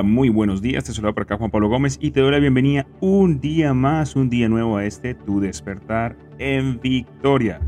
Hola, 0.00 0.08
muy 0.08 0.30
buenos 0.30 0.62
días. 0.62 0.84
Te 0.84 0.94
saludo 0.94 1.12
por 1.12 1.24
acá 1.24 1.36
Juan 1.36 1.50
Pablo 1.50 1.68
Gómez 1.68 1.98
y 2.00 2.10
te 2.10 2.20
doy 2.20 2.30
la 2.30 2.38
bienvenida 2.38 2.86
un 3.00 3.38
día 3.38 3.74
más, 3.74 4.16
un 4.16 4.30
día 4.30 4.48
nuevo 4.48 4.78
a 4.78 4.86
este 4.86 5.12
Tu 5.14 5.40
Despertar 5.40 6.16
en 6.38 6.80
Victoria. 6.80 7.60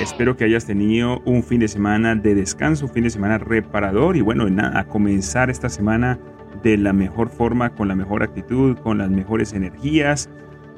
Espero 0.00 0.34
que 0.34 0.44
hayas 0.44 0.64
tenido 0.64 1.20
un 1.26 1.42
fin 1.42 1.60
de 1.60 1.68
semana 1.68 2.14
de 2.14 2.34
descanso, 2.34 2.86
un 2.86 2.92
fin 2.92 3.04
de 3.04 3.10
semana 3.10 3.36
reparador 3.36 4.16
y 4.16 4.22
bueno, 4.22 4.48
nada, 4.48 4.80
a 4.80 4.84
comenzar 4.88 5.50
esta 5.50 5.68
semana 5.68 6.18
de 6.62 6.78
la 6.78 6.94
mejor 6.94 7.28
forma, 7.28 7.74
con 7.74 7.88
la 7.88 7.94
mejor 7.94 8.22
actitud, 8.22 8.78
con 8.78 8.96
las 8.96 9.10
mejores 9.10 9.52
energías, 9.52 10.30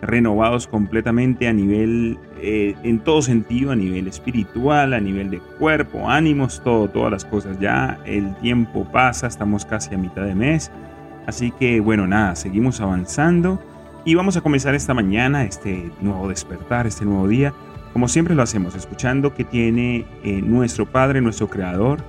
renovados 0.03 0.66
completamente 0.66 1.48
a 1.48 1.53
nivel, 1.53 2.19
eh, 2.41 2.75
en 2.83 3.01
todo 3.01 3.23
sentido, 3.23 3.73
a 3.73 3.77
nivel 3.77 4.07
espiritual, 4.09 4.93
a 4.93 5.01
nivel 5.01 5.30
de 5.30 5.39
cuerpo, 5.59 6.09
ánimos, 6.09 6.62
todo, 6.62 6.89
todas 6.89 7.11
las 7.11 7.25
cosas. 7.25 7.59
Ya 7.61 7.98
el 8.05 8.34
tiempo 8.37 8.87
pasa, 8.91 9.27
estamos 9.27 9.65
casi 9.65 9.95
a 9.95 9.98
mitad 9.98 10.25
de 10.25 10.34
mes. 10.34 10.70
Así 11.27 11.50
que 11.53 11.81
bueno, 11.81 12.06
nada, 12.06 12.37
seguimos 12.37 12.81
avanzando 12.81 13.62
y 14.05 14.15
vamos 14.15 14.37
a 14.37 14.42
comenzar 14.42 14.75
esta 14.75 14.92
mañana, 14.92 15.45
este 15.45 15.91
nuevo 16.03 16.28
despertar, 16.28 16.87
este 16.87 17.06
nuevo 17.06 17.27
día, 17.27 17.55
como 17.95 18.09
siempre 18.09 18.34
lo 18.34 18.42
hacemos, 18.42 18.75
escuchando 18.75 19.34
que 19.34 19.45
tiene 19.45 20.05
eh, 20.22 20.42
nuestro 20.42 20.84
Padre, 20.84 21.20
nuestro 21.20 21.48
Creador, 21.48 22.03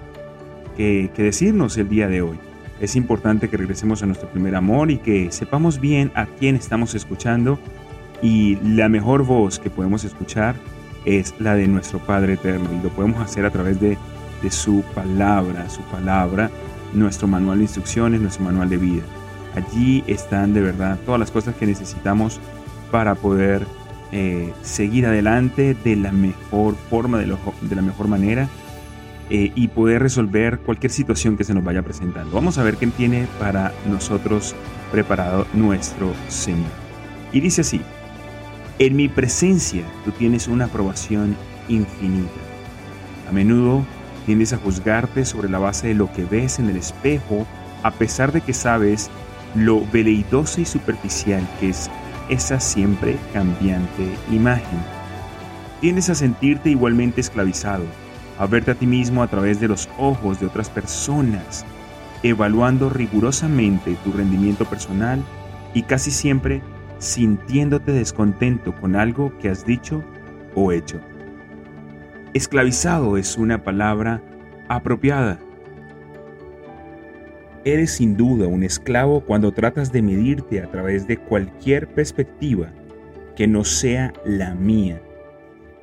que, 0.75 1.11
que 1.16 1.23
decirnos 1.23 1.78
el 1.78 1.88
día 1.88 2.08
de 2.08 2.22
hoy. 2.22 2.38
Es 2.80 2.95
importante 2.95 3.50
que 3.50 3.58
regresemos 3.58 4.04
a 4.04 4.06
nuestro 4.06 4.30
primer 4.30 4.56
amor 4.56 4.92
y 4.92 4.98
que 4.98 5.31
sepamos 5.31 5.80
bien 5.80 6.12
a 6.14 6.26
quién 6.26 6.56
estamos 6.56 6.94
escuchando 6.94 7.58
y 8.22 8.58
la 8.58 8.90
mejor 8.90 9.23
voz 9.26 9.59
que 9.59 9.70
podemos 9.70 10.04
escuchar 10.04 10.56
es 11.06 11.34
la 11.40 11.56
de 11.56 11.68
nuestro 11.68 12.00
Padre 12.00 12.34
Eterno 12.34 12.70
y 12.73 12.84
lo 12.84 12.90
podemos 12.90 13.22
hacer 13.22 13.46
a 13.46 13.52
través 13.52 13.80
de, 13.80 13.98
su 14.50 14.84
palabra, 14.94 15.68
su 15.70 15.81
palabra, 15.84 16.52
nuestro 16.94 17.28
manual 17.28 17.58
de 17.58 17.64
instrucciones, 17.64 18.22
nuestro 18.22 18.44
manual 18.44 18.70
de 18.70 18.78
vida. 18.78 19.02
Allí 19.56 20.03
están 20.06 20.53
de 20.53 20.62
verdad 20.62 21.00
todas 21.03 21.20
las 21.20 21.31
cosas 21.31 21.56
que 21.56 21.66
necesitamos 21.66 22.40
para 22.92 23.16
poder 23.16 23.66
eh, 24.12 24.53
seguir 24.62 25.08
adelante 25.08 25.76
de 25.84 25.96
la 25.96 26.12
mejor 26.12 26.76
forma, 26.76 27.18
de 27.18 27.26
la 27.76 27.81
mejor 27.81 28.08
manera 28.08 28.48
eh, 29.30 29.52
y 29.56 29.68
poder 29.70 30.02
resolver 30.02 30.59
cualquier 30.59 30.92
situación 30.92 31.36
que 31.36 31.44
se 31.44 31.54
nos 31.54 31.64
vaya 31.64 31.81
presentando. 31.81 32.31
Vamos 32.36 32.58
a 32.58 32.64
ver 32.64 32.78
qué 32.78 32.88
tiene 32.88 33.28
para 33.40 33.73
nosotros 33.90 34.56
preparado 34.92 35.48
nuestro 35.54 36.14
Señor. 36.28 36.70
Y 37.31 37.40
dice 37.40 37.62
así, 37.62 37.81
en 38.78 38.96
mi 38.96 39.08
presencia 39.09 39.84
tú 40.03 40.12
tienes 40.12 40.48
una 40.48 40.66
aprobación 40.66 41.36
infinita. 41.68 42.40
A 43.28 43.31
menudo 43.31 43.84
tiendes 44.26 44.53
a 44.53 44.58
juzgarte 44.58 45.26
sobre 45.26 45.50
la 45.50 45.59
base 45.59 45.88
de 45.88 45.94
lo 45.96 46.12
que 46.14 46.26
ves 46.26 46.59
en 46.59 46.70
el 46.70 46.78
espejo, 46.78 47.48
a 47.84 47.92
pesar 47.92 48.31
de 48.31 48.42
que 48.42 48.53
sabes 48.53 49.09
lo 49.56 49.86
veleidosa 49.92 50.62
y 50.62 50.66
superficial 50.66 51.47
que 51.59 51.69
es 51.69 51.90
esa 52.30 52.59
siempre 52.59 53.18
cambiante 53.34 54.03
imagen. 54.31 54.80
Tiendes 55.81 56.09
a 56.09 56.16
sentirte 56.16 56.69
igualmente 56.69 57.22
esclavizado, 57.22 57.85
a 58.38 58.46
verte 58.46 58.72
a 58.72 58.75
ti 58.75 58.85
mismo 58.85 59.23
a 59.23 59.28
través 59.28 59.59
de 59.59 59.68
los 59.68 59.90
ojos 59.97 60.40
de 60.40 60.47
otras 60.47 60.69
personas, 60.69 61.66
evaluando 62.23 62.90
rigurosamente 62.90 63.97
tu 64.03 64.12
rendimiento 64.12 64.66
personal 64.66 65.23
y 65.73 65.84
casi 65.84 66.12
siempre 66.12 66.62
sintiéndote 67.00 67.91
descontento 67.91 68.73
con 68.75 68.96
algo 68.96 69.38
que 69.40 69.50
has 69.50 69.66
dicho 69.66 70.03
o 70.56 70.72
hecho. 70.72 71.00
Esclavizado 72.34 73.18
es 73.18 73.38
una 73.38 73.63
palabra 73.63 74.22
apropiada. 74.67 75.40
Eres 77.63 77.91
sin 77.91 78.16
duda 78.17 78.47
un 78.47 78.63
esclavo 78.63 79.22
cuando 79.22 79.52
tratas 79.52 79.91
de 79.91 80.02
medirte 80.02 80.62
a 80.62 80.69
través 80.69 81.07
de 81.07 81.17
cualquier 81.17 81.88
perspectiva 81.88 82.72
que 83.35 83.47
no 83.47 83.63
sea 83.63 84.13
la 84.25 84.53
mía. 84.53 85.02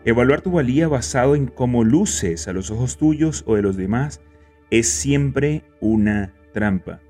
Evaluar 0.05 0.41
tu 0.41 0.51
valía 0.51 0.89
basado 0.89 1.37
en 1.37 1.47
cómo 1.47 1.85
luces 1.85 2.49
a 2.49 2.53
los 2.53 2.71
ojos 2.71 2.97
tuyos 2.97 3.45
o 3.47 3.57
de 3.57 3.63
los 3.63 3.77
demás 3.77 4.21
es 4.71 4.89
siempre 4.89 5.63
una 5.81 6.33
trampa. 6.53 7.01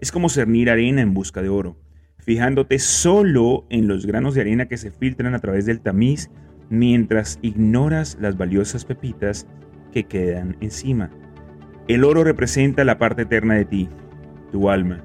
Es 0.00 0.12
como 0.12 0.28
cernir 0.28 0.70
arena 0.70 1.02
en 1.02 1.14
busca 1.14 1.42
de 1.42 1.48
oro 1.48 1.76
fijándote 2.20 2.78
solo 2.78 3.64
en 3.70 3.88
los 3.88 4.06
granos 4.06 4.34
de 4.34 4.42
arena 4.42 4.66
que 4.66 4.76
se 4.76 4.90
filtran 4.90 5.34
a 5.34 5.38
través 5.40 5.66
del 5.66 5.80
tamiz 5.80 6.30
mientras 6.68 7.38
ignoras 7.42 8.16
las 8.20 8.36
valiosas 8.36 8.84
pepitas 8.84 9.46
que 9.92 10.04
quedan 10.04 10.56
encima. 10.60 11.10
El 11.88 12.04
oro 12.04 12.22
representa 12.22 12.84
la 12.84 12.98
parte 12.98 13.22
eterna 13.22 13.54
de 13.54 13.64
ti, 13.64 13.88
tu 14.52 14.70
alma. 14.70 15.02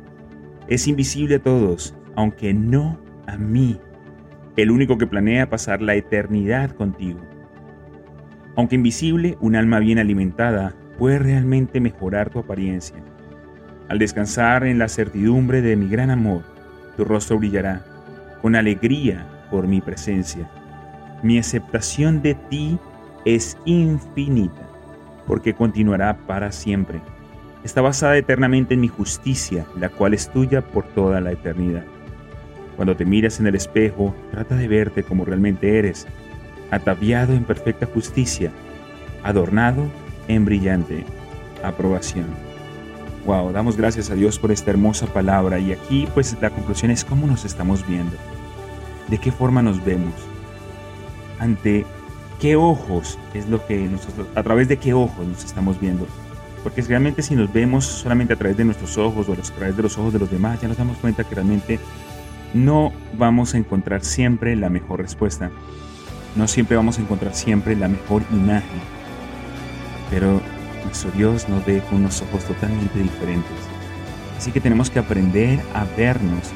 Es 0.67 0.87
invisible 0.87 1.35
a 1.35 1.41
todos, 1.41 1.95
aunque 2.15 2.53
no 2.53 2.99
a 3.25 3.37
mí, 3.37 3.79
el 4.55 4.71
único 4.71 4.97
que 4.97 5.07
planea 5.07 5.49
pasar 5.49 5.81
la 5.81 5.95
eternidad 5.95 6.71
contigo. 6.71 7.19
Aunque 8.55 8.75
invisible, 8.75 9.37
un 9.41 9.55
alma 9.55 9.79
bien 9.79 9.99
alimentada 9.99 10.73
puede 10.97 11.19
realmente 11.19 11.81
mejorar 11.81 12.29
tu 12.29 12.39
apariencia. 12.39 12.97
Al 13.89 13.99
descansar 13.99 14.65
en 14.65 14.79
la 14.79 14.87
certidumbre 14.87 15.61
de 15.61 15.75
mi 15.75 15.89
gran 15.89 16.09
amor, 16.09 16.43
tu 16.95 17.03
rostro 17.03 17.37
brillará 17.37 17.85
con 18.41 18.55
alegría 18.55 19.27
por 19.51 19.67
mi 19.67 19.81
presencia. 19.81 20.49
Mi 21.21 21.37
aceptación 21.37 22.21
de 22.21 22.35
ti 22.35 22.79
es 23.25 23.57
infinita, 23.65 24.69
porque 25.27 25.53
continuará 25.53 26.15
para 26.25 26.51
siempre. 26.51 27.01
Está 27.63 27.81
basada 27.81 28.17
eternamente 28.17 28.75
en 28.75 28.81
mi 28.81 28.87
justicia, 28.87 29.65
la 29.77 29.89
cual 29.89 30.13
es 30.13 30.29
tuya 30.29 30.61
por 30.61 30.85
toda 30.85 31.19
la 31.19 31.31
eternidad. 31.31 31.83
Cuando 32.75 32.95
te 32.95 33.05
miras 33.05 33.39
en 33.39 33.47
el 33.47 33.55
espejo, 33.55 34.15
trata 34.31 34.55
de 34.55 34.67
verte 34.67 35.03
como 35.03 35.25
realmente 35.25 35.77
eres, 35.77 36.07
ataviado 36.71 37.33
en 37.33 37.43
perfecta 37.43 37.85
justicia, 37.85 38.51
adornado 39.23 39.85
en 40.27 40.45
brillante 40.45 41.05
aprobación. 41.63 42.27
Wow, 43.25 43.51
damos 43.51 43.75
gracias 43.75 44.11
a 44.11 44.15
Dios 44.15 44.37
por 44.37 44.51
esta 44.51 44.71
hermosa 44.71 45.07
palabra 45.07 45.57
y 45.57 45.71
aquí 45.71 46.07
pues 46.13 46.35
la 46.41 46.51
conclusión 46.51 46.91
es 46.91 47.03
cómo 47.03 47.25
nos 47.25 47.43
estamos 47.43 47.87
viendo, 47.87 48.15
de 49.07 49.17
qué 49.17 49.31
forma 49.31 49.61
nos 49.61 49.83
vemos, 49.83 50.13
ante 51.39 51.85
qué 52.39 52.55
ojos 52.55 53.17
es 53.33 53.49
lo 53.49 53.65
que 53.65 53.77
nosotros, 53.87 54.27
a 54.35 54.43
través 54.43 54.67
de 54.67 54.77
qué 54.77 54.93
ojos 54.93 55.25
nos 55.25 55.43
estamos 55.43 55.79
viendo. 55.79 56.05
Porque 56.61 56.81
realmente 56.81 57.21
si 57.21 57.35
nos 57.35 57.51
vemos 57.51 57.85
solamente 57.85 58.33
a 58.33 58.37
través 58.37 58.57
de 58.57 58.65
nuestros 58.65 58.97
ojos 58.97 59.29
o 59.29 59.33
a 59.33 59.35
través 59.35 59.77
de 59.77 59.83
los 59.83 59.97
ojos 59.97 60.13
de 60.13 60.19
los 60.19 60.31
demás, 60.31 60.61
ya 60.61 60.67
nos 60.67 60.77
damos 60.77 60.97
cuenta 60.97 61.23
que 61.23 61.35
realmente 61.35 61.79
no 62.55 62.93
vamos 63.17 63.53
a 63.53 63.57
encontrar 63.57 64.03
siempre 64.03 64.55
la 64.55 64.69
mejor 64.69 65.01
respuesta. 65.01 65.51
No 66.37 66.47
siempre 66.47 66.77
vamos 66.77 66.97
a 66.97 67.01
encontrar 67.01 67.35
siempre 67.35 67.75
la 67.75 67.89
mejor 67.89 68.23
imagen. 68.31 68.79
Pero 70.09 70.41
nuestro 70.85 71.11
Dios 71.11 71.49
nos 71.49 71.65
ve 71.65 71.81
con 71.89 71.99
unos 71.99 72.21
ojos 72.21 72.45
totalmente 72.45 72.97
diferentes. 72.97 73.51
Así 74.37 74.51
que 74.51 74.61
tenemos 74.61 74.89
que 74.89 74.99
aprender 74.99 75.59
a 75.73 75.83
vernos 75.97 76.51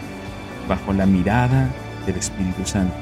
bajo 0.69 0.93
la 0.93 1.05
mirada 1.05 1.67
del 2.05 2.15
Espíritu 2.15 2.65
Santo. 2.65 2.95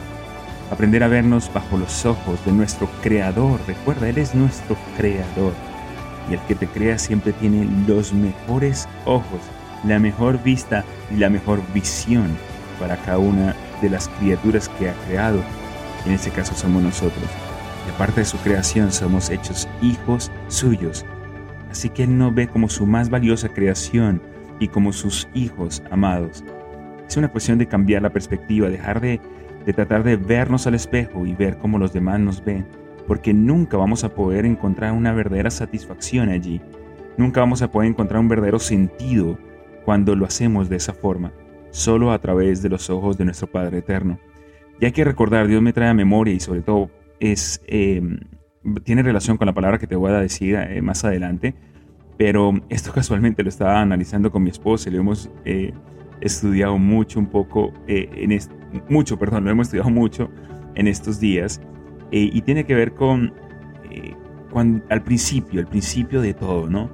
Aprender 0.71 1.03
a 1.03 1.07
vernos 1.07 1.51
bajo 1.53 1.77
los 1.77 2.03
ojos 2.03 2.43
de 2.45 2.51
nuestro 2.51 2.89
Creador. 3.03 3.59
Recuerda, 3.67 4.09
Él 4.09 4.17
es 4.17 4.33
nuestro 4.33 4.75
Creador. 4.97 5.53
Y 6.31 6.33
el 6.33 6.39
que 6.41 6.55
te 6.55 6.65
crea 6.65 6.97
siempre 6.97 7.31
tiene 7.33 7.67
los 7.87 8.11
mejores 8.11 8.89
ojos, 9.05 9.39
la 9.83 9.99
mejor 9.99 10.41
vista 10.41 10.83
y 11.13 11.17
la 11.17 11.29
mejor 11.29 11.61
visión 11.73 12.35
para 12.79 12.97
cada 12.97 13.17
una 13.17 13.55
de 13.81 13.89
las 13.89 14.09
criaturas 14.09 14.69
que 14.69 14.89
ha 14.89 14.93
creado. 15.05 15.41
En 16.05 16.13
este 16.13 16.31
caso 16.31 16.55
somos 16.55 16.81
nosotros. 16.83 17.25
De 17.85 17.93
parte 17.97 18.21
de 18.21 18.25
su 18.25 18.37
creación 18.37 18.91
somos 18.91 19.29
hechos 19.29 19.67
hijos 19.81 20.31
suyos 20.47 21.05
Así 21.69 21.89
que 21.89 22.03
Él 22.03 22.17
nos 22.17 22.33
ve 22.33 22.47
como 22.47 22.69
su 22.69 22.85
más 22.85 23.09
valiosa 23.09 23.49
creación 23.49 24.21
y 24.59 24.67
como 24.67 24.93
sus 24.93 25.27
hijos 25.33 25.83
amados. 25.91 26.43
Es 27.07 27.17
una 27.17 27.29
cuestión 27.29 27.57
de 27.57 27.67
cambiar 27.67 28.01
la 28.01 28.09
perspectiva, 28.09 28.69
dejar 28.69 29.01
de, 29.01 29.19
de 29.65 29.73
tratar 29.73 30.03
de 30.03 30.15
vernos 30.15 30.67
al 30.67 30.75
espejo 30.75 31.25
y 31.25 31.33
ver 31.33 31.57
cómo 31.57 31.77
los 31.77 31.93
demás 31.93 32.19
nos 32.19 32.43
ven, 32.43 32.65
porque 33.05 33.33
nunca 33.33 33.77
vamos 33.77 34.03
a 34.03 34.13
poder 34.13 34.45
encontrar 34.45 34.93
una 34.93 35.13
verdadera 35.13 35.51
satisfacción 35.51 36.29
allí. 36.29 36.61
Nunca 37.17 37.41
vamos 37.41 37.61
a 37.61 37.71
poder 37.71 37.89
encontrar 37.89 38.19
un 38.19 38.27
verdadero 38.27 38.59
sentido 38.59 39.37
cuando 39.85 40.15
lo 40.15 40.25
hacemos 40.25 40.69
de 40.69 40.75
esa 40.77 40.93
forma, 40.93 41.31
solo 41.71 42.11
a 42.11 42.19
través 42.19 42.61
de 42.61 42.69
los 42.69 42.89
ojos 42.89 43.17
de 43.17 43.25
nuestro 43.25 43.47
Padre 43.47 43.79
Eterno. 43.79 44.19
Y 44.79 44.85
hay 44.85 44.91
que 44.91 45.03
recordar, 45.03 45.47
Dios 45.47 45.61
me 45.61 45.73
trae 45.73 45.89
a 45.89 45.93
memoria 45.93 46.33
y 46.33 46.39
sobre 46.39 46.61
todo 46.61 46.89
es, 47.19 47.61
eh, 47.67 48.01
tiene 48.83 49.03
relación 49.03 49.37
con 49.37 49.47
la 49.47 49.53
palabra 49.53 49.79
que 49.79 49.87
te 49.87 49.95
voy 49.95 50.11
a 50.11 50.19
decir 50.19 50.55
eh, 50.55 50.81
más 50.81 51.03
adelante, 51.03 51.55
pero 52.17 52.53
esto 52.69 52.91
casualmente 52.95 53.43
lo 53.43 53.49
estaba 53.49 53.81
analizando 53.81 54.31
con 54.31 54.43
mi 54.43 54.49
esposa 54.49 54.89
y 54.89 54.93
lo 54.93 54.99
hemos 54.99 55.29
eh, 55.45 55.73
estudiado 56.21 56.77
mucho 56.77 57.19
un 57.19 57.27
poco, 57.27 57.73
en 57.87 58.39
mucho, 58.89 59.17
perdón, 59.17 59.45
lo 59.45 59.51
hemos 59.51 59.67
estudiado 59.67 59.89
mucho 59.89 60.29
en 60.75 60.87
estos 60.87 61.19
días 61.19 61.61
y 62.09 62.41
tiene 62.41 62.63
que 62.63 62.73
ver 62.73 62.93
con, 62.93 63.33
cuando, 64.51 64.83
al 64.89 65.03
principio, 65.03 65.59
el 65.59 65.67
principio 65.67 66.21
de 66.21 66.33
todo, 66.33 66.67
¿no? 66.67 66.89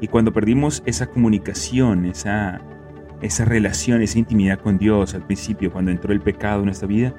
Y 0.00 0.08
cuando 0.08 0.32
perdimos 0.32 0.82
esa 0.84 1.06
comunicación, 1.06 2.04
esa, 2.04 2.60
esa 3.20 3.44
relación, 3.44 4.02
esa 4.02 4.18
intimidad 4.18 4.58
con 4.58 4.78
Dios 4.78 5.14
al 5.14 5.22
principio, 5.22 5.72
cuando 5.72 5.90
entró 5.90 6.12
el 6.12 6.20
pecado 6.20 6.60
en 6.60 6.66
nuestra 6.66 6.88
vida, 6.88 7.14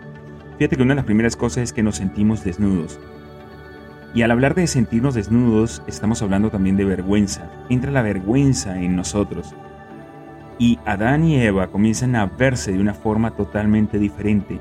fíjate 0.58 0.76
que 0.76 0.84
una 0.84 0.94
de 0.94 0.98
las 0.98 1.06
primeras 1.06 1.36
cosas 1.36 1.64
es 1.64 1.74
que 1.74 1.84
nos 1.84 1.98
sentimos 1.98 2.44
desnudos. 2.44 3.00
Y 4.14 4.22
al 4.22 4.32
hablar 4.32 4.56
de 4.56 4.68
sentirnos 4.68 5.16
desnudos, 5.16 5.84
estamos 5.86 6.22
hablando 6.22 6.50
también 6.50 6.78
de 6.78 6.86
vergüenza. 6.86 7.52
Entra 7.70 7.92
la 7.92 8.02
vergüenza 8.02 8.82
en 8.82 8.96
nosotros. 8.96 9.54
Y 10.58 10.80
Adán 10.86 11.24
y 11.24 11.36
Eva 11.36 11.68
comienzan 11.68 12.16
a 12.16 12.26
verse 12.26 12.72
de 12.72 12.80
una 12.80 12.94
forma 12.94 13.32
totalmente 13.32 14.00
diferente. 14.00 14.60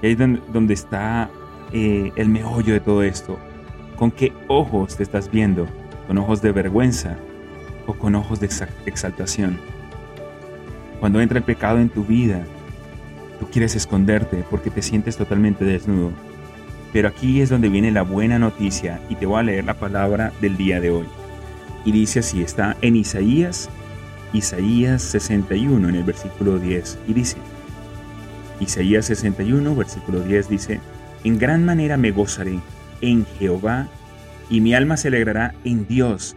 Y 0.00 0.06
ahí 0.06 0.12
es 0.12 0.18
donde 0.52 0.74
está 0.74 1.28
eh, 1.72 2.12
el 2.14 2.28
meollo 2.28 2.72
de 2.72 2.80
todo 2.80 3.02
esto. 3.02 3.38
¿Con 3.96 4.10
qué 4.12 4.32
ojos 4.48 4.96
te 4.96 5.02
estás 5.02 5.30
viendo? 5.30 5.66
¿Con 6.06 6.18
ojos 6.18 6.40
de 6.42 6.52
vergüenza 6.52 7.16
o 7.86 7.94
con 7.94 8.14
ojos 8.14 8.38
de 8.38 8.48
exaltación? 8.86 9.58
Cuando 11.00 11.20
entra 11.20 11.38
el 11.38 11.44
pecado 11.44 11.78
en 11.78 11.88
tu 11.88 12.04
vida, 12.04 12.44
tú 13.38 13.48
quieres 13.50 13.76
esconderte 13.76 14.44
porque 14.50 14.70
te 14.70 14.82
sientes 14.82 15.16
totalmente 15.16 15.64
desnudo. 15.64 16.12
Pero 16.92 17.08
aquí 17.08 17.40
es 17.40 17.50
donde 17.50 17.68
viene 17.68 17.90
la 17.90 18.02
buena 18.02 18.38
noticia 18.38 19.00
y 19.08 19.16
te 19.16 19.26
voy 19.26 19.40
a 19.40 19.42
leer 19.42 19.64
la 19.64 19.74
palabra 19.74 20.32
del 20.40 20.56
día 20.56 20.80
de 20.80 20.90
hoy. 20.90 21.06
Y 21.84 21.92
dice 21.92 22.20
así, 22.20 22.42
está 22.42 22.76
en 22.80 22.96
Isaías, 22.96 23.68
Isaías 24.32 25.02
61 25.02 25.88
en 25.88 25.94
el 25.96 26.04
versículo 26.04 26.58
10. 26.58 26.98
Y 27.08 27.12
dice, 27.12 27.36
Isaías 28.60 29.06
61, 29.06 29.74
versículo 29.74 30.20
10 30.20 30.48
dice, 30.48 30.80
En 31.24 31.38
gran 31.38 31.64
manera 31.64 31.96
me 31.96 32.12
gozaré 32.12 32.60
en 33.00 33.26
Jehová 33.38 33.88
y 34.48 34.60
mi 34.60 34.74
alma 34.74 34.96
se 34.96 35.08
alegrará 35.08 35.54
en 35.64 35.86
Dios, 35.86 36.36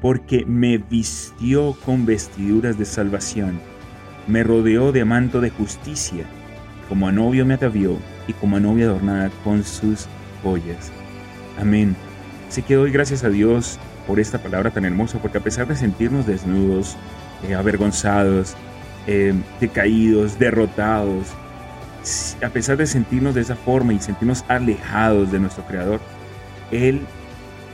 porque 0.00 0.44
me 0.46 0.78
vistió 0.78 1.76
con 1.84 2.06
vestiduras 2.06 2.78
de 2.78 2.84
salvación 2.84 3.60
me 4.28 4.44
rodeó 4.44 4.92
de 4.92 5.04
manto 5.04 5.40
de 5.40 5.50
justicia, 5.50 6.24
como 6.88 7.08
a 7.08 7.12
novio 7.12 7.44
me 7.44 7.54
atavió 7.54 7.98
y 8.28 8.34
como 8.34 8.56
a 8.56 8.60
novia 8.60 8.86
adornada 8.86 9.30
con 9.42 9.64
sus 9.64 10.06
joyas. 10.42 10.92
Amén. 11.58 11.96
Así 12.48 12.62
que 12.62 12.74
doy 12.74 12.90
gracias 12.92 13.24
a 13.24 13.30
Dios 13.30 13.78
por 14.06 14.20
esta 14.20 14.38
palabra 14.38 14.70
tan 14.70 14.84
hermosa, 14.84 15.18
porque 15.18 15.38
a 15.38 15.42
pesar 15.42 15.66
de 15.66 15.76
sentirnos 15.76 16.26
desnudos, 16.26 16.96
eh, 17.48 17.54
avergonzados, 17.54 18.54
eh, 19.06 19.34
decaídos, 19.60 20.38
derrotados, 20.38 21.28
a 22.44 22.48
pesar 22.48 22.76
de 22.76 22.86
sentirnos 22.86 23.34
de 23.34 23.40
esa 23.40 23.56
forma 23.56 23.92
y 23.92 23.98
sentirnos 23.98 24.44
alejados 24.48 25.32
de 25.32 25.40
nuestro 25.40 25.64
Creador, 25.64 26.00
Él 26.70 27.00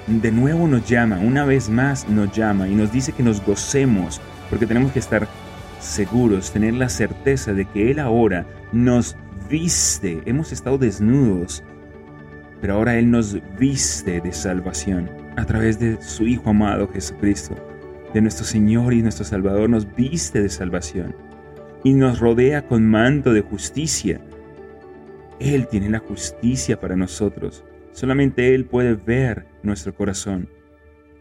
de 0.07 0.31
nuevo 0.33 0.67
nos 0.69 0.89
llama, 0.89 1.17
una 1.17 1.45
vez 1.45 1.69
más 1.69 2.09
nos 2.09 2.31
llama 2.33 2.69
y 2.69 2.75
nos 2.75 2.93
dice 2.93 3.12
que 3.12 3.23
nos 3.23 3.45
gocemos, 3.45 4.21
porque 4.50 4.67
tenemos 4.67 4.93
que 4.93 4.99
estar 4.99 5.27
seguros, 5.85 6.51
tener 6.51 6.75
la 6.75 6.89
certeza 6.89 7.53
de 7.53 7.67
que 7.67 7.91
Él 7.91 7.99
ahora 7.99 8.47
nos 8.73 9.17
viste. 9.49 10.23
Hemos 10.25 10.53
estado 10.53 10.79
desnudos, 10.79 11.63
pero 12.61 12.75
ahora 12.75 12.99
Él 12.99 13.11
nos 13.11 13.39
viste 13.59 14.21
de 14.21 14.33
salvación 14.33 15.11
a 15.37 15.45
través 15.45 15.79
de 15.79 16.01
su 16.01 16.27
Hijo 16.27 16.51
amado 16.51 16.89
Jesucristo, 16.89 17.55
de 18.13 18.21
nuestro 18.21 18.45
Señor 18.45 18.95
y 18.95 19.03
nuestro 19.03 19.25
Salvador, 19.25 19.69
nos 19.69 19.93
viste 19.95 20.41
de 20.41 20.49
salvación 20.49 21.15
y 21.83 21.93
nos 21.93 22.21
rodea 22.21 22.67
con 22.67 22.89
manto 22.89 23.33
de 23.33 23.43
justicia. 23.43 24.21
Él 25.41 25.67
tiene 25.67 25.91
la 25.91 25.99
justicia 25.99 26.81
para 26.81 26.97
nosotros. 26.97 27.65
Solamente 27.93 28.55
Él 28.55 28.65
puede 28.65 28.95
ver 28.95 29.47
nuestro 29.63 29.95
corazón. 29.95 30.49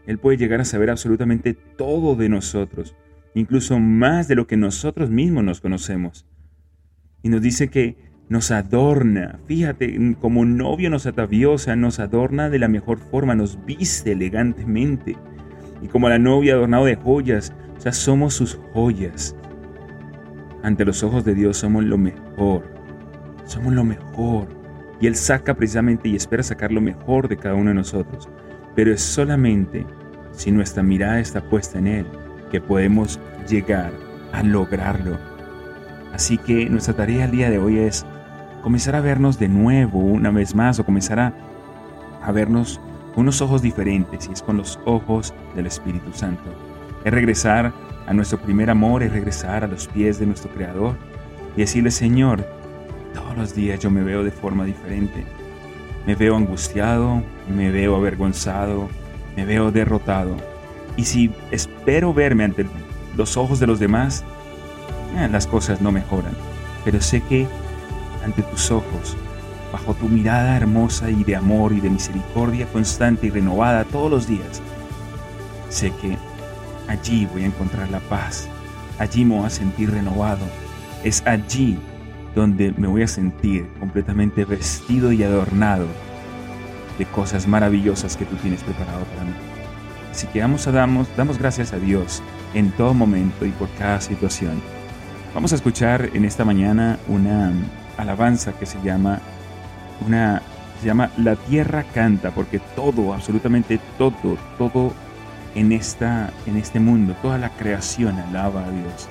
Él 0.06 0.18
puede 0.18 0.36
llegar 0.36 0.60
a 0.60 0.64
saber 0.64 0.90
absolutamente 0.90 1.54
todo 1.54 2.14
de 2.14 2.28
nosotros 2.28 2.94
incluso 3.34 3.78
más 3.78 4.28
de 4.28 4.36
lo 4.36 4.46
que 4.46 4.56
nosotros 4.56 5.10
mismos 5.10 5.44
nos 5.44 5.60
conocemos. 5.60 6.26
Y 7.22 7.28
nos 7.28 7.42
dice 7.42 7.68
que 7.68 7.96
nos 8.28 8.50
adorna, 8.50 9.38
fíjate, 9.46 10.16
como 10.20 10.44
novio 10.44 10.88
nos 10.88 11.06
atavió, 11.06 11.56
nos 11.76 12.00
adorna 12.00 12.48
de 12.48 12.58
la 12.58 12.68
mejor 12.68 12.98
forma, 12.98 13.34
nos 13.34 13.64
viste 13.66 14.12
elegantemente. 14.12 15.16
Y 15.82 15.88
como 15.88 16.08
la 16.08 16.18
novia 16.18 16.54
adornado 16.54 16.86
de 16.86 16.96
joyas, 16.96 17.52
o 17.76 17.80
sea, 17.80 17.92
somos 17.92 18.34
sus 18.34 18.58
joyas. 18.72 19.36
Ante 20.62 20.84
los 20.84 21.02
ojos 21.02 21.24
de 21.24 21.34
Dios 21.34 21.58
somos 21.58 21.84
lo 21.84 21.98
mejor, 21.98 22.64
somos 23.44 23.74
lo 23.74 23.84
mejor. 23.84 24.48
Y 25.00 25.06
Él 25.06 25.16
saca 25.16 25.54
precisamente 25.54 26.08
y 26.08 26.16
espera 26.16 26.42
sacar 26.42 26.72
lo 26.72 26.80
mejor 26.80 27.28
de 27.28 27.36
cada 27.36 27.54
uno 27.54 27.70
de 27.70 27.74
nosotros. 27.74 28.28
Pero 28.74 28.92
es 28.92 29.02
solamente 29.02 29.84
si 30.30 30.50
nuestra 30.50 30.82
mirada 30.82 31.20
está 31.20 31.42
puesta 31.42 31.78
en 31.78 31.88
Él 31.88 32.06
que 32.54 32.60
podemos 32.60 33.18
llegar 33.48 33.90
a 34.32 34.44
lograrlo. 34.44 35.18
Así 36.12 36.38
que 36.38 36.70
nuestra 36.70 36.94
tarea 36.94 37.24
el 37.24 37.32
día 37.32 37.50
de 37.50 37.58
hoy 37.58 37.80
es 37.80 38.06
comenzar 38.62 38.94
a 38.94 39.00
vernos 39.00 39.40
de 39.40 39.48
nuevo 39.48 39.98
una 39.98 40.30
vez 40.30 40.54
más 40.54 40.78
o 40.78 40.84
comenzar 40.84 41.18
a, 41.18 41.32
a 42.22 42.30
vernos 42.30 42.80
con 43.12 43.22
unos 43.22 43.42
ojos 43.42 43.60
diferentes 43.60 44.28
y 44.28 44.32
es 44.32 44.40
con 44.40 44.56
los 44.56 44.78
ojos 44.84 45.34
del 45.56 45.66
Espíritu 45.66 46.12
Santo. 46.12 46.44
Es 47.04 47.12
regresar 47.12 47.72
a 48.06 48.14
nuestro 48.14 48.38
primer 48.38 48.70
amor, 48.70 49.02
es 49.02 49.10
regresar 49.10 49.64
a 49.64 49.66
los 49.66 49.88
pies 49.88 50.20
de 50.20 50.26
nuestro 50.26 50.48
Creador 50.52 50.94
y 51.56 51.62
decirle, 51.62 51.90
Señor, 51.90 52.46
todos 53.14 53.36
los 53.36 53.52
días 53.52 53.80
yo 53.80 53.90
me 53.90 54.04
veo 54.04 54.22
de 54.22 54.30
forma 54.30 54.64
diferente. 54.64 55.26
Me 56.06 56.14
veo 56.14 56.36
angustiado, 56.36 57.20
me 57.52 57.72
veo 57.72 57.96
avergonzado, 57.96 58.88
me 59.34 59.44
veo 59.44 59.72
derrotado 59.72 60.53
y 60.96 61.04
si 61.04 61.32
espero 61.50 62.14
verme 62.14 62.44
ante 62.44 62.66
los 63.16 63.36
ojos 63.36 63.60
de 63.60 63.66
los 63.66 63.78
demás, 63.78 64.24
eh, 65.16 65.28
las 65.30 65.46
cosas 65.46 65.80
no 65.80 65.92
mejoran. 65.92 66.34
Pero 66.84 67.00
sé 67.00 67.20
que 67.22 67.46
ante 68.24 68.42
tus 68.42 68.70
ojos, 68.70 69.16
bajo 69.72 69.94
tu 69.94 70.08
mirada 70.08 70.56
hermosa 70.56 71.10
y 71.10 71.24
de 71.24 71.36
amor 71.36 71.72
y 71.72 71.80
de 71.80 71.90
misericordia 71.90 72.66
constante 72.66 73.26
y 73.26 73.30
renovada 73.30 73.84
todos 73.84 74.10
los 74.10 74.26
días, 74.26 74.62
sé 75.68 75.92
que 76.00 76.16
allí 76.88 77.26
voy 77.26 77.42
a 77.42 77.46
encontrar 77.46 77.90
la 77.90 78.00
paz, 78.00 78.48
allí 78.98 79.24
me 79.24 79.36
voy 79.36 79.46
a 79.46 79.50
sentir 79.50 79.90
renovado, 79.90 80.46
es 81.02 81.22
allí 81.26 81.78
donde 82.34 82.72
me 82.76 82.88
voy 82.88 83.02
a 83.02 83.08
sentir 83.08 83.68
completamente 83.78 84.44
vestido 84.44 85.12
y 85.12 85.22
adornado 85.22 85.86
de 86.98 87.06
cosas 87.06 87.46
maravillosas 87.46 88.16
que 88.16 88.24
tú 88.24 88.36
tienes 88.36 88.62
preparado 88.62 89.04
para 89.04 89.24
mí. 89.24 89.53
Así 90.14 90.28
que 90.28 90.40
vamos 90.40 90.64
a 90.68 90.70
damos, 90.70 91.08
damos 91.16 91.38
gracias 91.38 91.72
a 91.72 91.78
Dios 91.80 92.22
en 92.54 92.70
todo 92.70 92.94
momento 92.94 93.44
y 93.46 93.50
por 93.50 93.68
cada 93.70 94.00
situación. 94.00 94.62
Vamos 95.34 95.50
a 95.50 95.56
escuchar 95.56 96.10
en 96.14 96.24
esta 96.24 96.44
mañana 96.44 97.00
una 97.08 97.52
alabanza 97.96 98.52
que 98.52 98.64
se 98.64 98.80
llama 98.80 99.18
una 100.06 100.40
se 100.80 100.86
llama 100.86 101.10
La 101.16 101.34
tierra 101.34 101.82
canta 101.92 102.30
porque 102.30 102.60
todo, 102.76 103.12
absolutamente 103.12 103.80
todo, 103.98 104.38
todo 104.56 104.92
en 105.56 105.72
esta 105.72 106.30
en 106.46 106.58
este 106.58 106.78
mundo, 106.78 107.16
toda 107.20 107.36
la 107.36 107.48
creación 107.48 108.16
alaba 108.16 108.66
a 108.66 108.70
Dios. 108.70 109.08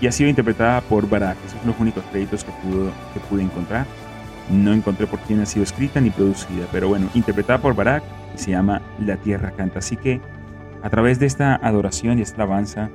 Y 0.00 0.06
ha 0.06 0.12
sido 0.12 0.30
interpretada 0.30 0.80
por 0.80 1.06
Barak. 1.10 1.36
Esos 1.44 1.58
son 1.58 1.72
los 1.72 1.78
únicos 1.78 2.04
créditos 2.10 2.42
que, 2.42 2.52
pudo, 2.62 2.90
que 3.12 3.20
pude 3.20 3.42
encontrar. 3.42 3.84
No 4.50 4.72
encontré 4.72 5.06
por 5.06 5.18
quién 5.20 5.40
ha 5.40 5.46
sido 5.46 5.64
escrita 5.64 6.00
ni 6.00 6.08
producida, 6.08 6.66
pero 6.72 6.88
bueno, 6.88 7.10
interpretada 7.12 7.58
por 7.58 7.74
Barak 7.74 8.02
se 8.34 8.52
llama 8.52 8.80
La 8.98 9.18
tierra 9.18 9.50
canta. 9.50 9.80
Así 9.80 9.96
que 9.96 10.22
a 10.82 10.90
través 10.90 11.18
de 11.18 11.26
esta 11.26 11.56
adoración 11.56 12.18
y 12.18 12.22
esta 12.22 12.36
alabanza, 12.42 12.90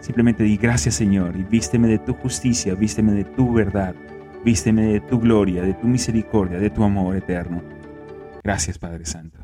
simplemente 0.00 0.42
di 0.44 0.56
gracias 0.56 0.94
Señor 0.94 1.36
y 1.36 1.44
vísteme 1.44 1.88
de 1.88 1.98
tu 1.98 2.14
justicia, 2.14 2.74
vísteme 2.74 3.12
de 3.12 3.24
tu 3.24 3.52
verdad, 3.52 3.94
vísteme 4.44 4.82
de 4.82 5.00
tu 5.00 5.20
gloria, 5.20 5.62
de 5.62 5.74
tu 5.74 5.86
misericordia, 5.86 6.58
de 6.58 6.70
tu 6.70 6.82
amor 6.82 7.16
eterno. 7.16 7.62
Gracias 8.42 8.78
Padre 8.78 9.04
Santo. 9.04 9.43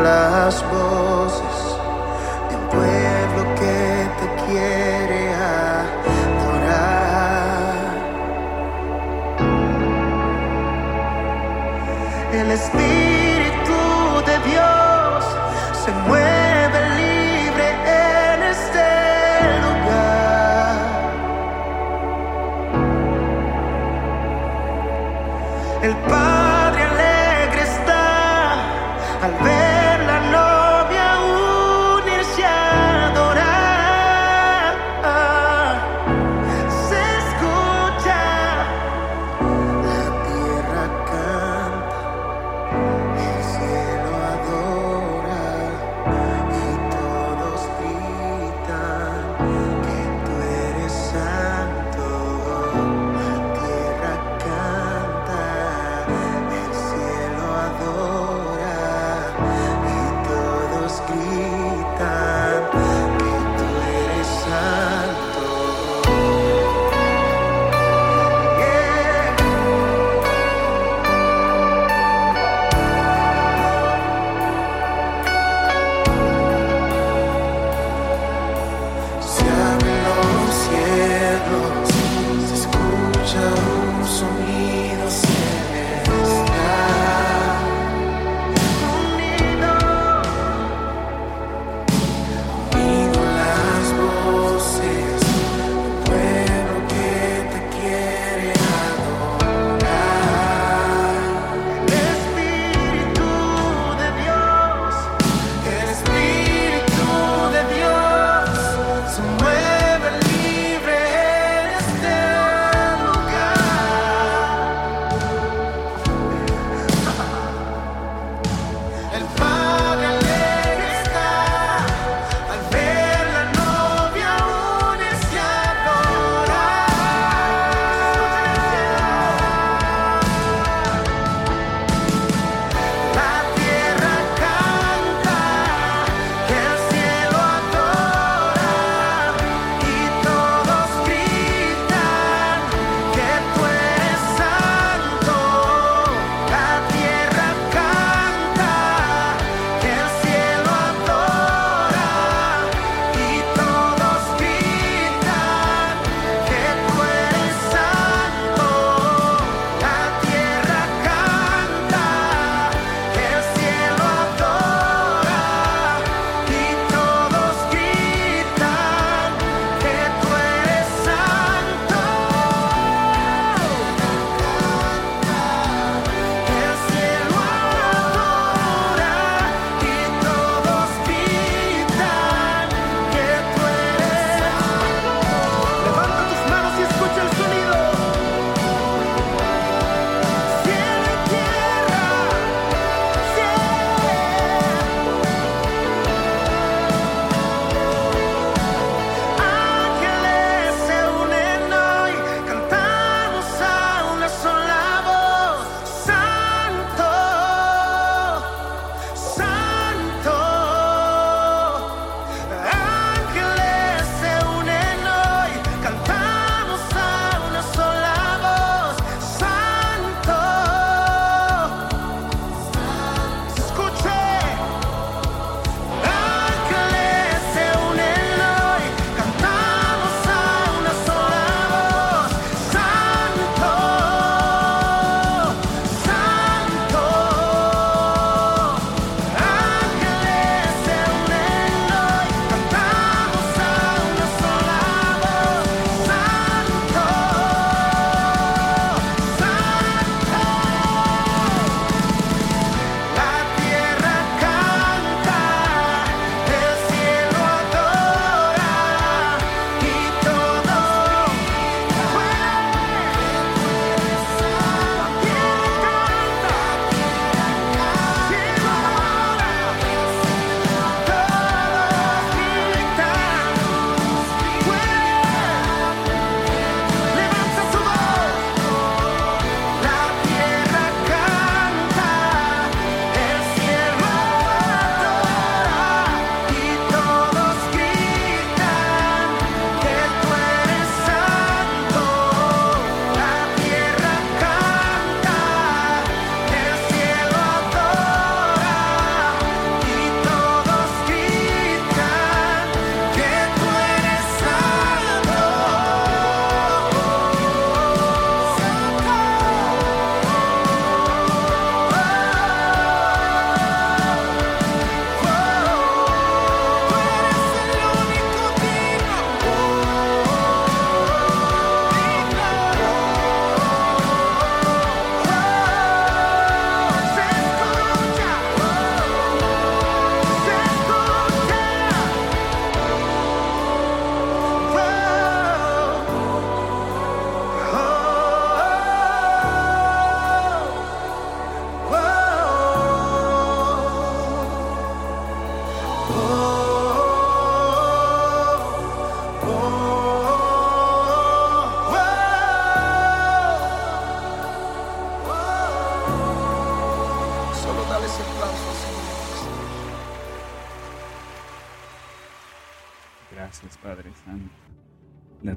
Las 0.00 0.64
voces 0.70 1.51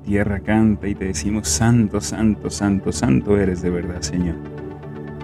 tierra 0.05 0.39
canta 0.39 0.87
y 0.87 0.95
te 0.95 1.05
decimos, 1.05 1.47
santo, 1.49 1.99
santo, 1.99 2.49
santo, 2.49 2.91
santo 2.91 3.37
eres 3.37 3.61
de 3.61 3.71
verdad, 3.71 4.01
Señor. 4.01 4.35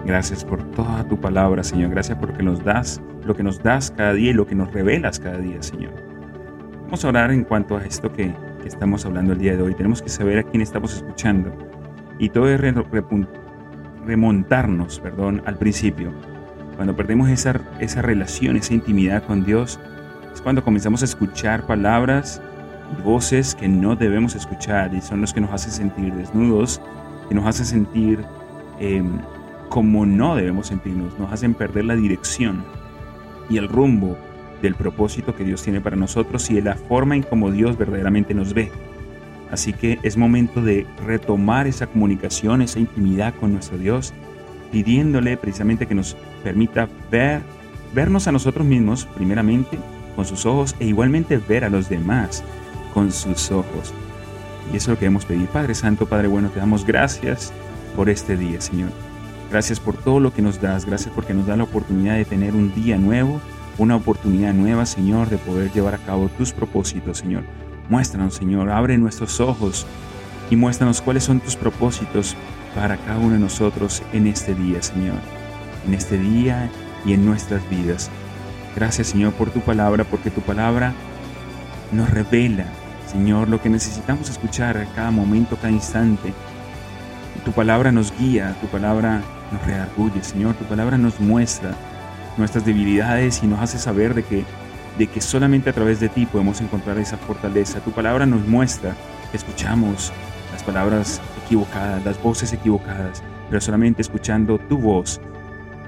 Gracias 0.04 0.44
por 0.44 0.62
toda 0.72 1.04
tu 1.08 1.20
palabra, 1.20 1.62
Señor. 1.62 1.90
Gracias 1.90 2.18
porque 2.18 2.42
nos 2.42 2.64
das 2.64 3.00
lo 3.24 3.36
que 3.36 3.44
nos 3.44 3.62
das 3.62 3.92
cada 3.92 4.12
día 4.12 4.30
y 4.30 4.34
lo 4.34 4.46
que 4.46 4.56
nos 4.56 4.72
revelas 4.72 5.20
cada 5.20 5.38
día, 5.38 5.62
Señor. 5.62 5.92
Vamos 6.84 7.04
a 7.04 7.08
orar 7.08 7.30
en 7.30 7.44
cuanto 7.44 7.76
a 7.76 7.84
esto 7.84 8.12
que, 8.12 8.34
estamos 8.64 9.04
hablando 9.06 9.32
el 9.32 9.38
día 9.38 9.56
de 9.56 9.62
hoy. 9.62 9.74
Tenemos 9.74 10.02
que 10.02 10.08
saber 10.08 10.38
a 10.38 10.42
quién 10.44 10.62
estamos 10.62 10.94
escuchando. 10.94 11.52
Y 12.18 12.28
todo 12.28 12.48
es 12.48 12.60
remontarnos, 14.04 15.00
perdón, 15.00 15.42
al 15.46 15.56
principio. 15.58 16.12
Cuando 16.76 16.94
perdemos 16.94 17.28
esa, 17.28 17.60
esa 17.80 18.02
relación, 18.02 18.56
esa 18.56 18.74
intimidad 18.74 19.24
con 19.24 19.44
Dios, 19.44 19.80
es 20.32 20.40
cuando 20.40 20.62
comenzamos 20.62 21.02
a 21.02 21.06
escuchar 21.06 21.66
palabras 21.66 22.40
y 22.92 23.02
voces 23.02 23.54
que 23.54 23.68
no 23.68 23.96
debemos 23.96 24.34
escuchar 24.34 24.94
y 24.94 25.00
son 25.00 25.20
los 25.20 25.32
que 25.32 25.40
nos 25.40 25.52
hacen 25.52 25.72
sentir 25.72 26.14
desnudos, 26.14 26.80
que 27.28 27.34
nos 27.34 27.46
hacen 27.46 27.66
sentir 27.66 28.24
em, 28.78 29.18
como 29.68 30.04
no 30.04 30.36
debemos 30.36 30.66
sentirnos, 30.66 31.18
nos 31.18 31.32
hacen 31.32 31.54
perder 31.54 31.86
la 31.86 31.96
dirección 31.96 32.64
y 33.48 33.56
el 33.56 33.68
rumbo 33.68 34.16
del 34.60 34.74
propósito 34.74 35.34
que 35.34 35.44
Dios 35.44 35.62
tiene 35.62 35.80
para 35.80 35.96
nosotros 35.96 36.48
y 36.50 36.54
de 36.54 36.62
la 36.62 36.76
forma 36.76 37.16
en 37.16 37.22
como 37.22 37.50
Dios 37.50 37.76
verdaderamente 37.76 38.34
nos 38.34 38.54
ve. 38.54 38.70
Así 39.50 39.72
que 39.72 39.98
es 40.02 40.16
momento 40.16 40.62
de 40.62 40.86
retomar 41.04 41.66
esa 41.66 41.86
comunicación, 41.86 42.62
esa 42.62 42.78
intimidad 42.78 43.34
con 43.34 43.52
nuestro 43.52 43.76
Dios, 43.76 44.14
pidiéndole 44.70 45.36
precisamente 45.36 45.86
que 45.86 45.94
nos 45.94 46.16
permita 46.42 46.88
ver, 47.10 47.42
vernos 47.94 48.28
a 48.28 48.32
nosotros 48.32 48.66
mismos 48.66 49.06
primeramente 49.14 49.78
con 50.16 50.24
sus 50.24 50.46
ojos 50.46 50.74
e 50.80 50.86
igualmente 50.86 51.36
ver 51.36 51.64
a 51.64 51.68
los 51.68 51.88
demás 51.88 52.42
con 52.92 53.12
sus 53.12 53.50
ojos. 53.50 53.92
Y 54.72 54.76
eso 54.76 54.90
es 54.90 54.94
lo 54.94 54.98
que 54.98 55.06
hemos 55.06 55.24
pedido. 55.24 55.50
Padre 55.50 55.74
Santo, 55.74 56.06
Padre 56.06 56.28
Bueno, 56.28 56.48
te 56.50 56.60
damos 56.60 56.86
gracias 56.86 57.52
por 57.96 58.08
este 58.08 58.36
día, 58.36 58.60
Señor. 58.60 58.90
Gracias 59.50 59.80
por 59.80 59.96
todo 59.96 60.18
lo 60.18 60.32
que 60.32 60.40
nos 60.40 60.60
das, 60.60 60.86
gracias 60.86 61.12
porque 61.14 61.34
nos 61.34 61.46
da 61.46 61.56
la 61.56 61.64
oportunidad 61.64 62.16
de 62.16 62.24
tener 62.24 62.54
un 62.54 62.74
día 62.74 62.96
nuevo, 62.96 63.40
una 63.76 63.96
oportunidad 63.96 64.54
nueva, 64.54 64.86
Señor, 64.86 65.28
de 65.28 65.36
poder 65.36 65.70
llevar 65.72 65.94
a 65.94 65.98
cabo 65.98 66.30
tus 66.38 66.52
propósitos, 66.52 67.18
Señor. 67.18 67.44
Muéstranos, 67.90 68.34
Señor, 68.34 68.70
abre 68.70 68.96
nuestros 68.96 69.40
ojos 69.40 69.86
y 70.50 70.56
muéstranos 70.56 71.02
cuáles 71.02 71.24
son 71.24 71.40
tus 71.40 71.56
propósitos 71.56 72.34
para 72.74 72.96
cada 72.96 73.18
uno 73.18 73.34
de 73.34 73.40
nosotros 73.40 74.02
en 74.14 74.26
este 74.26 74.54
día, 74.54 74.80
Señor. 74.82 75.18
En 75.86 75.94
este 75.94 76.18
día 76.18 76.70
y 77.04 77.12
en 77.12 77.26
nuestras 77.26 77.68
vidas. 77.68 78.10
Gracias, 78.74 79.08
Señor, 79.08 79.34
por 79.34 79.50
tu 79.50 79.60
palabra, 79.60 80.04
porque 80.04 80.30
tu 80.30 80.40
palabra 80.40 80.94
nos 81.92 82.08
revela, 82.08 82.64
Señor, 83.12 83.48
lo 83.48 83.60
que 83.60 83.68
necesitamos 83.68 84.30
escuchar 84.30 84.76
a 84.78 84.86
cada 84.86 85.10
momento, 85.10 85.56
cada 85.56 85.70
instante. 85.70 86.32
Tu 87.44 87.52
palabra 87.52 87.92
nos 87.92 88.16
guía, 88.18 88.56
tu 88.60 88.66
palabra 88.68 89.20
nos 89.52 89.66
reargulle, 89.66 90.22
Señor. 90.22 90.54
Tu 90.54 90.64
palabra 90.64 90.96
nos 90.96 91.20
muestra 91.20 91.74
nuestras 92.36 92.64
debilidades 92.64 93.42
y 93.42 93.46
nos 93.46 93.60
hace 93.60 93.78
saber 93.78 94.14
de 94.14 94.22
que 94.22 94.44
de 94.98 95.06
que 95.06 95.20
solamente 95.20 95.70
a 95.70 95.72
través 95.72 96.00
de 96.00 96.08
ti 96.08 96.26
podemos 96.26 96.60
encontrar 96.60 96.98
esa 96.98 97.16
fortaleza. 97.16 97.80
Tu 97.80 97.92
palabra 97.92 98.26
nos 98.26 98.46
muestra 98.46 98.94
escuchamos 99.32 100.12
las 100.52 100.62
palabras 100.62 101.20
equivocadas, 101.44 102.04
las 102.04 102.22
voces 102.22 102.52
equivocadas, 102.52 103.22
pero 103.48 103.60
solamente 103.60 104.02
escuchando 104.02 104.58
tu 104.58 104.78
voz 104.78 105.20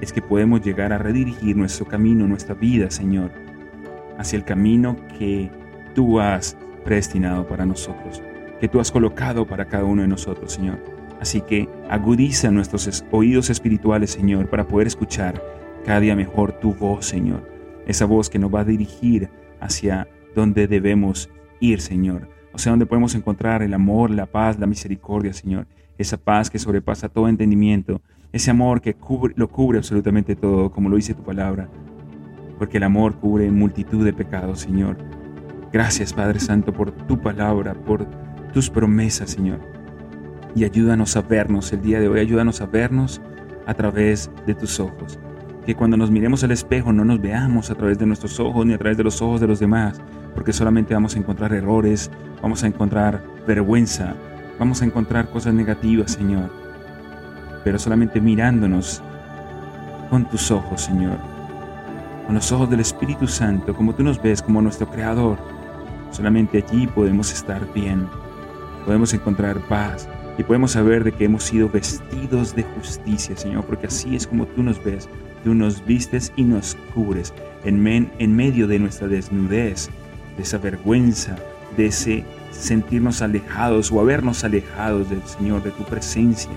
es 0.01 0.11
que 0.11 0.21
podemos 0.21 0.61
llegar 0.61 0.91
a 0.91 0.97
redirigir 0.97 1.55
nuestro 1.55 1.85
camino, 1.85 2.27
nuestra 2.27 2.55
vida, 2.55 2.89
Señor, 2.89 3.31
hacia 4.17 4.37
el 4.37 4.43
camino 4.43 4.97
que 5.17 5.51
tú 5.93 6.19
has 6.19 6.57
predestinado 6.85 7.45
para 7.45 7.65
nosotros, 7.65 8.23
que 8.61 8.69
tú 8.69 8.79
has 8.79 8.91
colocado 8.91 9.45
para 9.45 9.65
cada 9.65 9.83
uno 9.83 10.03
de 10.03 10.07
nosotros, 10.07 10.53
Señor. 10.53 10.79
Así 11.19 11.41
que 11.41 11.67
agudiza 11.89 12.51
nuestros 12.51 13.03
oídos 13.11 13.49
espirituales, 13.49 14.11
Señor, 14.11 14.49
para 14.49 14.65
poder 14.65 14.87
escuchar 14.87 15.43
cada 15.83 15.99
día 15.99 16.15
mejor 16.15 16.53
tu 16.53 16.73
voz, 16.73 17.05
Señor 17.05 17.55
esa 17.85 18.05
voz 18.05 18.29
que 18.29 18.39
nos 18.39 18.53
va 18.53 18.61
a 18.61 18.65
dirigir 18.65 19.29
hacia 19.59 20.07
donde 20.33 20.67
debemos 20.67 21.29
ir, 21.59 21.81
Señor. 21.81 22.27
O 22.53 22.57
sea, 22.57 22.71
donde 22.71 22.85
podemos 22.85 23.15
encontrar 23.15 23.61
el 23.61 23.73
amor, 23.73 24.09
la 24.11 24.25
paz, 24.25 24.59
la 24.59 24.67
misericordia, 24.67 25.33
Señor. 25.33 25.67
Esa 25.97 26.17
paz 26.17 26.49
que 26.49 26.59
sobrepasa 26.59 27.09
todo 27.09 27.27
entendimiento. 27.27 28.01
Ese 28.31 28.51
amor 28.51 28.81
que 28.81 28.95
lo 29.35 29.47
cubre 29.49 29.77
absolutamente 29.77 30.35
todo, 30.35 30.71
como 30.71 30.89
lo 30.89 30.95
dice 30.95 31.13
tu 31.13 31.23
palabra. 31.23 31.69
Porque 32.57 32.77
el 32.77 32.83
amor 32.83 33.15
cubre 33.15 33.49
multitud 33.51 34.03
de 34.03 34.13
pecados, 34.13 34.59
Señor. 34.59 34.97
Gracias, 35.75 36.13
Padre 36.13 36.39
Santo, 36.39 36.71
por 36.71 36.93
tu 36.93 37.19
palabra, 37.19 37.73
por 37.73 38.05
tus 38.53 38.69
promesas, 38.69 39.31
Señor. 39.31 39.59
Y 40.55 40.63
ayúdanos 40.63 41.17
a 41.17 41.21
vernos 41.21 41.73
el 41.73 41.81
día 41.81 41.99
de 41.99 42.07
hoy. 42.07 42.21
Ayúdanos 42.21 42.61
a 42.61 42.65
vernos 42.65 43.19
a 43.65 43.73
través 43.73 44.31
de 44.47 44.55
tus 44.55 44.79
ojos 44.79 45.19
que 45.65 45.75
cuando 45.75 45.97
nos 45.97 46.11
miremos 46.11 46.45
al 46.45 46.51
espejo 46.51 46.93
no 46.93 47.03
nos 47.03 47.19
veamos 47.19 47.71
a 47.71 47.75
través 47.75 47.99
de 47.99 48.05
nuestros 48.05 48.39
ojos 48.39 48.65
ni 48.65 48.73
a 48.73 48.77
través 48.77 48.95
de 48.95 49.03
los 49.03 49.21
ojos 49.21 49.41
de 49.41 49.47
los 49.47 49.59
demás, 49.59 49.99
porque 50.33 50.53
solamente 50.53 50.93
vamos 50.93 51.13
a 51.17 51.19
encontrar 51.19 51.51
errores, 51.51 52.09
vamos 52.41 52.63
a 52.63 52.67
encontrar 52.67 53.21
vergüenza, 53.45 54.13
vamos 54.57 54.81
a 54.81 54.85
encontrar 54.85 55.29
cosas 55.29 55.53
negativas, 55.53 56.13
Señor. 56.13 56.51
Pero 57.65 57.79
solamente 57.79 58.21
mirándonos 58.21 59.01
con 60.09 60.23
tus 60.29 60.51
ojos, 60.51 60.83
Señor, 60.83 61.17
con 62.27 62.35
los 62.35 62.49
ojos 62.53 62.69
del 62.69 62.79
Espíritu 62.79 63.27
Santo, 63.27 63.75
como 63.75 63.93
tú 63.93 64.03
nos 64.03 64.21
ves, 64.21 64.41
como 64.41 64.61
nuestro 64.61 64.89
Creador, 64.89 65.54
solamente 66.15 66.63
allí 66.65 66.87
podemos 66.87 67.31
estar 67.31 67.71
bien, 67.73 68.07
podemos 68.85 69.13
encontrar 69.13 69.59
paz, 69.67 70.07
y 70.37 70.43
podemos 70.43 70.71
saber 70.71 71.03
de 71.03 71.11
que 71.11 71.25
hemos 71.25 71.43
sido 71.43 71.69
vestidos 71.69 72.55
de 72.55 72.63
justicia, 72.63 73.37
Señor, 73.37 73.63
porque 73.65 73.87
así 73.87 74.15
es 74.15 74.27
como 74.27 74.45
tú 74.47 74.63
nos 74.63 74.83
ves. 74.83 75.07
Tú 75.43 75.53
nos 75.53 75.85
vistes 75.85 76.33
y 76.35 76.43
nos 76.43 76.75
cubres 76.93 77.33
en, 77.63 78.11
en 78.19 78.35
medio 78.35 78.67
de 78.67 78.79
nuestra 78.79 79.07
desnudez, 79.07 79.89
de 80.35 80.43
esa 80.43 80.57
vergüenza, 80.57 81.35
de 81.77 81.87
ese 81.87 82.25
sentirnos 82.51 83.21
alejados 83.21 83.91
o 83.91 83.99
habernos 83.99 84.43
alejados 84.43 85.09
del 85.09 85.21
Señor, 85.23 85.63
de 85.63 85.71
tu 85.71 85.83
presencia. 85.83 86.51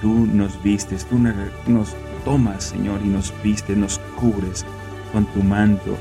Tú 0.00 0.26
nos 0.32 0.62
vistes, 0.62 1.04
tú 1.06 1.18
nos 1.18 1.96
tomas, 2.24 2.64
Señor, 2.64 3.00
y 3.04 3.08
nos 3.08 3.34
vistes, 3.42 3.76
nos 3.76 3.98
cubres 4.16 4.64
con 5.12 5.26
tu 5.26 5.42
manto, 5.42 5.96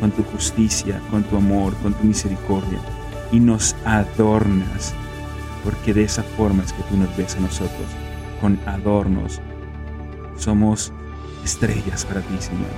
con 0.00 0.10
tu 0.10 0.24
justicia, 0.24 1.00
con 1.10 1.22
tu 1.22 1.36
amor, 1.36 1.74
con 1.82 1.94
tu 1.94 2.04
misericordia, 2.04 2.78
y 3.30 3.38
nos 3.38 3.76
adornas 3.84 4.94
porque 5.64 5.94
de 5.94 6.04
esa 6.04 6.22
forma 6.22 6.62
es 6.62 6.72
que 6.72 6.82
tú 6.84 6.96
nos 6.96 7.14
ves 7.16 7.36
a 7.36 7.40
nosotros, 7.40 7.86
con 8.40 8.58
adornos. 8.66 9.40
Somos 10.36 10.92
estrellas 11.44 12.04
para 12.04 12.20
ti, 12.22 12.36
Señor. 12.38 12.70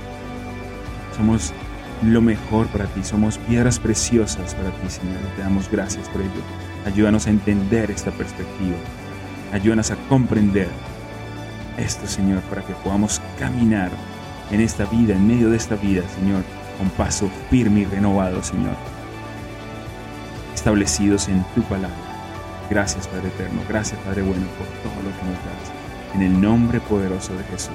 Somos 1.15 1.53
lo 2.01 2.21
mejor 2.21 2.67
para 2.67 2.85
ti, 2.85 3.03
somos 3.03 3.37
piedras 3.37 3.79
preciosas 3.79 4.55
para 4.55 4.71
ti, 4.71 4.89
Señor. 4.89 5.19
te 5.35 5.41
damos 5.41 5.69
gracias 5.69 6.09
por 6.09 6.21
ello. 6.21 6.31
Ayúdanos 6.85 7.27
a 7.27 7.29
entender 7.29 7.91
esta 7.91 8.11
perspectiva. 8.11 8.75
Ayúdanos 9.53 9.91
a 9.91 9.95
comprender 10.09 10.69
esto, 11.77 12.07
Señor, 12.07 12.41
para 12.43 12.63
que 12.63 12.73
podamos 12.73 13.21
caminar 13.39 13.91
en 14.51 14.59
esta 14.59 14.85
vida, 14.85 15.15
en 15.15 15.27
medio 15.27 15.49
de 15.49 15.57
esta 15.57 15.75
vida, 15.75 16.03
Señor, 16.19 16.43
con 16.77 16.89
paso 16.89 17.29
firme 17.49 17.81
y 17.81 17.85
renovado, 17.85 18.41
Señor. 18.43 18.75
Establecidos 20.53 21.27
en 21.27 21.43
tu 21.55 21.61
palabra. 21.63 21.97
Gracias 22.69 23.07
Padre 23.07 23.27
Eterno, 23.27 23.61
gracias 23.67 23.99
Padre 24.01 24.21
Bueno 24.21 24.45
por 24.57 24.67
todo 24.67 25.03
lo 25.03 25.17
que 25.17 25.25
nos 25.25 25.37
das. 25.45 26.15
En 26.15 26.21
el 26.21 26.41
nombre 26.41 26.79
poderoso 26.79 27.35
de 27.35 27.43
Jesús. 27.45 27.73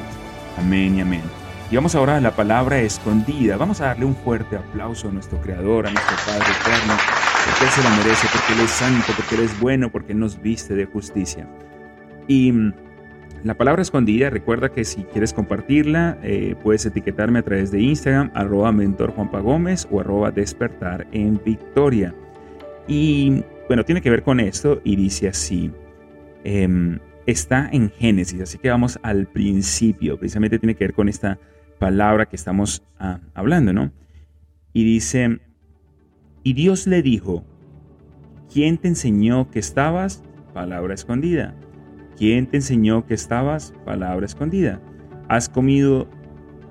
Amén 0.56 0.96
y 0.96 1.00
amén. 1.02 1.22
Y 1.70 1.76
vamos 1.76 1.94
ahora 1.94 2.16
a 2.16 2.20
la 2.20 2.34
palabra 2.34 2.80
escondida. 2.80 3.58
Vamos 3.58 3.82
a 3.82 3.86
darle 3.86 4.06
un 4.06 4.16
fuerte 4.16 4.56
aplauso 4.56 5.08
a 5.08 5.12
nuestro 5.12 5.38
Creador, 5.40 5.86
a 5.86 5.90
nuestro 5.90 6.16
Padre 6.24 6.46
Eterno, 6.60 6.94
porque 7.44 7.64
Él 7.64 7.70
se 7.70 7.82
lo 7.82 7.90
merece, 7.90 8.26
porque 8.32 8.52
Él 8.54 8.60
es 8.60 8.70
santo, 8.70 9.12
porque 9.14 9.34
Él 9.34 9.42
es 9.42 9.60
bueno, 9.60 9.92
porque 9.92 10.12
Él 10.12 10.18
nos 10.18 10.40
viste 10.40 10.74
de 10.74 10.86
justicia. 10.86 11.46
Y 12.26 12.52
la 13.44 13.54
palabra 13.54 13.82
escondida, 13.82 14.30
recuerda 14.30 14.70
que 14.70 14.84
si 14.84 15.04
quieres 15.04 15.32
compartirla, 15.32 16.18
eh, 16.22 16.56
puedes 16.62 16.84
etiquetarme 16.86 17.38
a 17.38 17.42
través 17.42 17.70
de 17.70 17.80
Instagram, 17.80 18.30
arroba 18.34 18.72
mentor 18.72 19.12
Juanpa 19.12 19.40
Gómez 19.40 19.86
o 19.90 20.00
arroba 20.00 20.30
despertar 20.30 21.06
en 21.12 21.40
Victoria. 21.44 22.14
Y 22.88 23.44
bueno, 23.68 23.84
tiene 23.84 24.00
que 24.00 24.10
ver 24.10 24.22
con 24.22 24.40
esto 24.40 24.80
y 24.82 24.96
dice 24.96 25.28
así. 25.28 25.70
Em, 26.42 26.98
está 27.26 27.68
en 27.70 27.90
Génesis, 27.90 28.40
así 28.40 28.58
que 28.58 28.70
vamos 28.70 28.98
al 29.02 29.26
principio. 29.26 30.18
Precisamente 30.18 30.58
tiene 30.58 30.74
que 30.74 30.84
ver 30.84 30.94
con 30.94 31.08
esta 31.08 31.38
palabra 31.78 32.26
que 32.26 32.36
estamos 32.36 32.82
ah, 32.98 33.20
hablando, 33.34 33.72
¿no? 33.72 33.92
Y 34.72 34.84
dice, 34.84 35.38
y 36.42 36.54
Dios 36.54 36.86
le 36.86 37.02
dijo, 37.02 37.44
¿quién 38.52 38.78
te 38.78 38.88
enseñó 38.88 39.50
que 39.50 39.58
estabas? 39.58 40.24
Palabra 40.54 40.94
escondida. 40.94 41.54
¿Quién 42.18 42.48
te 42.48 42.56
enseñó 42.56 43.06
que 43.06 43.14
estabas? 43.14 43.72
Palabra 43.84 44.26
escondida. 44.26 44.80
¿Has 45.28 45.48
comido 45.48 46.08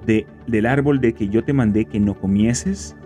de, 0.06 0.28
del 0.46 0.66
árbol 0.66 1.00
de 1.00 1.14
que 1.14 1.30
yo 1.30 1.42
te 1.42 1.54
mandé 1.54 1.86
que 1.86 2.02
no 2.02 2.20
comieses? 2.20 2.98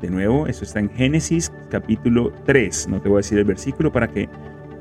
De 0.00 0.08
nuevo, 0.08 0.46
eso 0.46 0.62
está 0.62 0.78
en 0.78 0.88
Génesis 0.90 1.52
capítulo 1.68 2.32
3. 2.46 2.88
No 2.88 3.00
te 3.00 3.08
voy 3.08 3.16
a 3.16 3.18
decir 3.18 3.38
el 3.38 3.44
versículo 3.44 3.90
para 3.90 4.06
que 4.06 4.28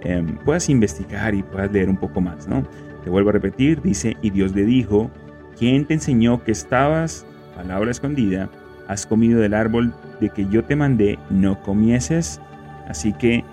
em, 0.02 0.38
puedas 0.45 0.69
investigar 0.69 1.34
y 1.34 1.41
puedas 1.41 1.72
leer 1.72 1.89
un 1.89 1.98
poco 1.98 2.22
más, 2.22 2.48
¿no? 2.48 2.63
Te 3.04 3.10
vuelvo 3.10 3.30
a 3.30 3.34
repetir, 3.34 3.82
dice, 3.82 4.15
y 4.22 4.30
Dios 4.30 4.54
le 4.54 4.65
dijo, 4.65 5.10
¿quién 5.58 5.86
te 5.86 5.95
enseñó 5.95 6.43
que 6.43 6.52
estabas, 6.52 7.26
palabra 7.56 7.89
escondida, 7.89 8.52
has 8.88 9.08
comido 9.08 9.39
del 9.39 9.56
árbol 9.56 9.95
de 10.22 10.30
que 10.30 10.45
yo 10.48 10.63
te 10.63 10.76
mandé, 10.76 11.17
no 11.32 11.60
comieses? 11.63 12.39
Así 12.88 13.13
que 13.13 13.43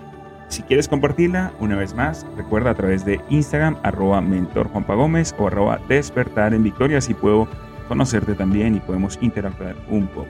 si 0.49 0.63
quieres 0.63 0.87
compartirla, 0.87 1.51
una 1.59 1.75
vez 1.75 1.93
más, 1.93 2.25
recuerda 2.37 2.71
a 2.71 2.75
través 2.75 3.05
de 3.05 3.19
Instagram, 3.29 3.77
arroba 3.83 4.21
mentor 4.21 4.69
Juanpa 4.69 4.95
Gómez 4.95 5.35
o 5.37 5.47
arroba 5.47 5.79
despertar 5.87 6.53
en 6.53 6.63
victoria, 6.63 6.99
así 6.99 7.13
puedo 7.13 7.47
conocerte 7.87 8.33
también 8.33 8.75
y 8.75 8.79
podemos 8.79 9.17
interactuar 9.21 9.75
un 9.89 10.07
poco. 10.07 10.29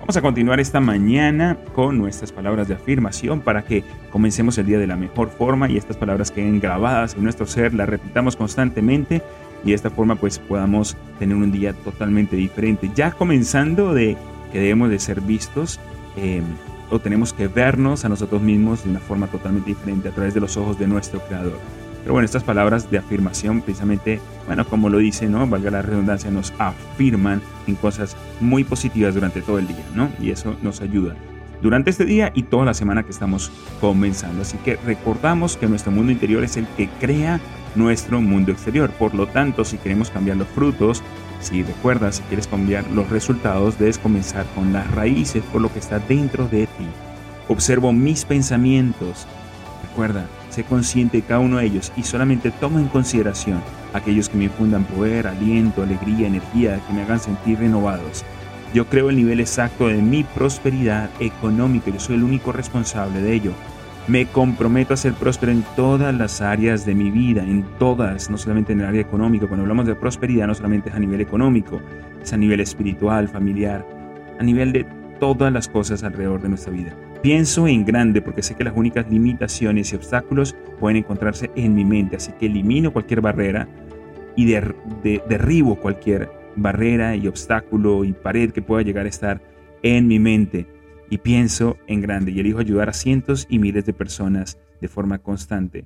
Vamos 0.00 0.16
a 0.16 0.20
continuar 0.20 0.58
esta 0.58 0.80
mañana 0.80 1.56
con 1.76 1.96
nuestras 1.96 2.32
palabras 2.32 2.66
de 2.66 2.74
afirmación 2.74 3.40
para 3.40 3.62
que 3.62 3.84
comencemos 4.10 4.58
el 4.58 4.66
día 4.66 4.78
de 4.78 4.88
la 4.88 4.96
mejor 4.96 5.30
forma 5.30 5.70
y 5.70 5.76
estas 5.76 5.96
palabras 5.96 6.32
queden 6.32 6.58
grabadas 6.58 7.14
en 7.14 7.22
nuestro 7.22 7.46
ser, 7.46 7.72
las 7.72 7.88
repitamos 7.88 8.34
constantemente 8.34 9.22
y 9.62 9.68
de 9.68 9.74
esta 9.74 9.90
forma 9.90 10.16
pues 10.16 10.40
podamos 10.40 10.96
tener 11.20 11.36
un 11.36 11.52
día 11.52 11.72
totalmente 11.72 12.34
diferente. 12.34 12.90
Ya 12.96 13.12
comenzando 13.12 13.94
de 13.94 14.16
que 14.50 14.58
debemos 14.58 14.90
de 14.90 14.98
ser 14.98 15.20
vistos 15.20 15.78
eh, 16.16 16.42
o 16.92 17.00
tenemos 17.00 17.32
que 17.32 17.48
vernos 17.48 18.04
a 18.04 18.08
nosotros 18.08 18.42
mismos 18.42 18.84
de 18.84 18.90
una 18.90 19.00
forma 19.00 19.26
totalmente 19.26 19.70
diferente 19.70 20.10
a 20.10 20.12
través 20.12 20.34
de 20.34 20.40
los 20.40 20.56
ojos 20.58 20.78
de 20.78 20.86
nuestro 20.86 21.20
Creador. 21.20 21.58
Pero 22.02 22.12
bueno, 22.12 22.26
estas 22.26 22.44
palabras 22.44 22.90
de 22.90 22.98
afirmación 22.98 23.62
precisamente, 23.62 24.20
bueno, 24.46 24.66
como 24.66 24.90
lo 24.90 24.98
dice, 24.98 25.26
¿no? 25.28 25.46
Valga 25.46 25.70
la 25.70 25.82
redundancia, 25.82 26.30
nos 26.30 26.52
afirman 26.58 27.40
en 27.66 27.76
cosas 27.76 28.16
muy 28.40 28.64
positivas 28.64 29.14
durante 29.14 29.40
todo 29.40 29.58
el 29.58 29.68
día, 29.68 29.84
¿no? 29.94 30.10
Y 30.20 30.30
eso 30.30 30.54
nos 30.62 30.80
ayuda 30.80 31.16
durante 31.62 31.90
este 31.90 32.04
día 32.04 32.32
y 32.34 32.42
toda 32.42 32.64
la 32.64 32.74
semana 32.74 33.04
que 33.04 33.12
estamos 33.12 33.50
comenzando. 33.80 34.42
Así 34.42 34.58
que 34.58 34.76
recordamos 34.84 35.56
que 35.56 35.68
nuestro 35.68 35.92
mundo 35.92 36.12
interior 36.12 36.42
es 36.44 36.56
el 36.56 36.66
que 36.76 36.88
crea 37.00 37.40
nuestro 37.74 38.20
mundo 38.20 38.52
exterior. 38.52 38.90
Por 38.90 39.14
lo 39.14 39.28
tanto, 39.28 39.64
si 39.64 39.78
queremos 39.78 40.10
cambiar 40.10 40.36
los 40.36 40.48
frutos, 40.48 41.02
si 41.42 41.62
recuerdas, 41.62 42.16
si 42.16 42.22
quieres 42.22 42.46
cambiar 42.46 42.88
los 42.90 43.10
resultados, 43.10 43.78
debes 43.78 43.98
comenzar 43.98 44.46
con 44.54 44.72
las 44.72 44.90
raíces, 44.92 45.42
por 45.52 45.60
lo 45.60 45.72
que 45.72 45.80
está 45.80 45.98
dentro 45.98 46.48
de 46.48 46.66
ti. 46.66 46.86
Observo 47.48 47.92
mis 47.92 48.24
pensamientos. 48.24 49.26
Recuerda, 49.82 50.26
sé 50.50 50.64
consciente 50.64 51.18
de 51.18 51.22
cada 51.24 51.40
uno 51.40 51.58
de 51.58 51.66
ellos 51.66 51.92
y 51.96 52.04
solamente 52.04 52.50
tomo 52.50 52.78
en 52.78 52.88
consideración 52.88 53.60
aquellos 53.92 54.28
que 54.28 54.38
me 54.38 54.44
infundan 54.44 54.84
poder, 54.84 55.26
aliento, 55.26 55.82
alegría, 55.82 56.28
energía, 56.28 56.80
que 56.86 56.94
me 56.94 57.02
hagan 57.02 57.20
sentir 57.20 57.58
renovados. 57.58 58.24
Yo 58.72 58.86
creo 58.86 59.10
el 59.10 59.16
nivel 59.16 59.40
exacto 59.40 59.88
de 59.88 60.00
mi 60.00 60.24
prosperidad 60.24 61.10
económica 61.20 61.90
y 61.90 61.94
yo 61.94 62.00
soy 62.00 62.16
el 62.16 62.24
único 62.24 62.52
responsable 62.52 63.20
de 63.20 63.34
ello. 63.34 63.52
Me 64.08 64.26
comprometo 64.26 64.94
a 64.94 64.96
ser 64.96 65.12
próspero 65.14 65.52
en 65.52 65.62
todas 65.76 66.12
las 66.12 66.40
áreas 66.40 66.84
de 66.84 66.92
mi 66.92 67.10
vida, 67.10 67.44
en 67.44 67.62
todas, 67.78 68.30
no 68.30 68.36
solamente 68.36 68.72
en 68.72 68.80
el 68.80 68.86
área 68.86 69.00
económica. 69.00 69.46
Cuando 69.46 69.62
hablamos 69.62 69.86
de 69.86 69.94
prosperidad 69.94 70.48
no 70.48 70.56
solamente 70.56 70.88
es 70.88 70.96
a 70.96 70.98
nivel 70.98 71.20
económico, 71.20 71.80
es 72.20 72.32
a 72.32 72.36
nivel 72.36 72.58
espiritual, 72.58 73.28
familiar, 73.28 73.86
a 74.40 74.42
nivel 74.42 74.72
de 74.72 74.84
todas 75.20 75.52
las 75.52 75.68
cosas 75.68 76.02
alrededor 76.02 76.42
de 76.42 76.48
nuestra 76.48 76.72
vida. 76.72 76.96
Pienso 77.22 77.68
en 77.68 77.84
grande 77.84 78.20
porque 78.20 78.42
sé 78.42 78.56
que 78.56 78.64
las 78.64 78.76
únicas 78.76 79.08
limitaciones 79.08 79.92
y 79.92 79.96
obstáculos 79.96 80.56
pueden 80.80 80.96
encontrarse 80.96 81.52
en 81.54 81.72
mi 81.72 81.84
mente, 81.84 82.16
así 82.16 82.32
que 82.32 82.46
elimino 82.46 82.92
cualquier 82.92 83.20
barrera 83.20 83.68
y 84.34 84.46
derribo 85.28 85.76
cualquier 85.76 86.28
barrera 86.56 87.14
y 87.14 87.28
obstáculo 87.28 88.04
y 88.04 88.12
pared 88.12 88.50
que 88.50 88.62
pueda 88.62 88.82
llegar 88.82 89.06
a 89.06 89.10
estar 89.10 89.40
en 89.84 90.08
mi 90.08 90.18
mente 90.18 90.66
y 91.12 91.18
pienso 91.18 91.76
en 91.88 92.00
grande 92.00 92.32
y 92.32 92.40
elijo 92.40 92.58
ayudar 92.58 92.88
a 92.88 92.94
cientos 92.94 93.46
y 93.50 93.58
miles 93.58 93.84
de 93.84 93.92
personas 93.92 94.58
de 94.80 94.88
forma 94.88 95.18
constante. 95.18 95.84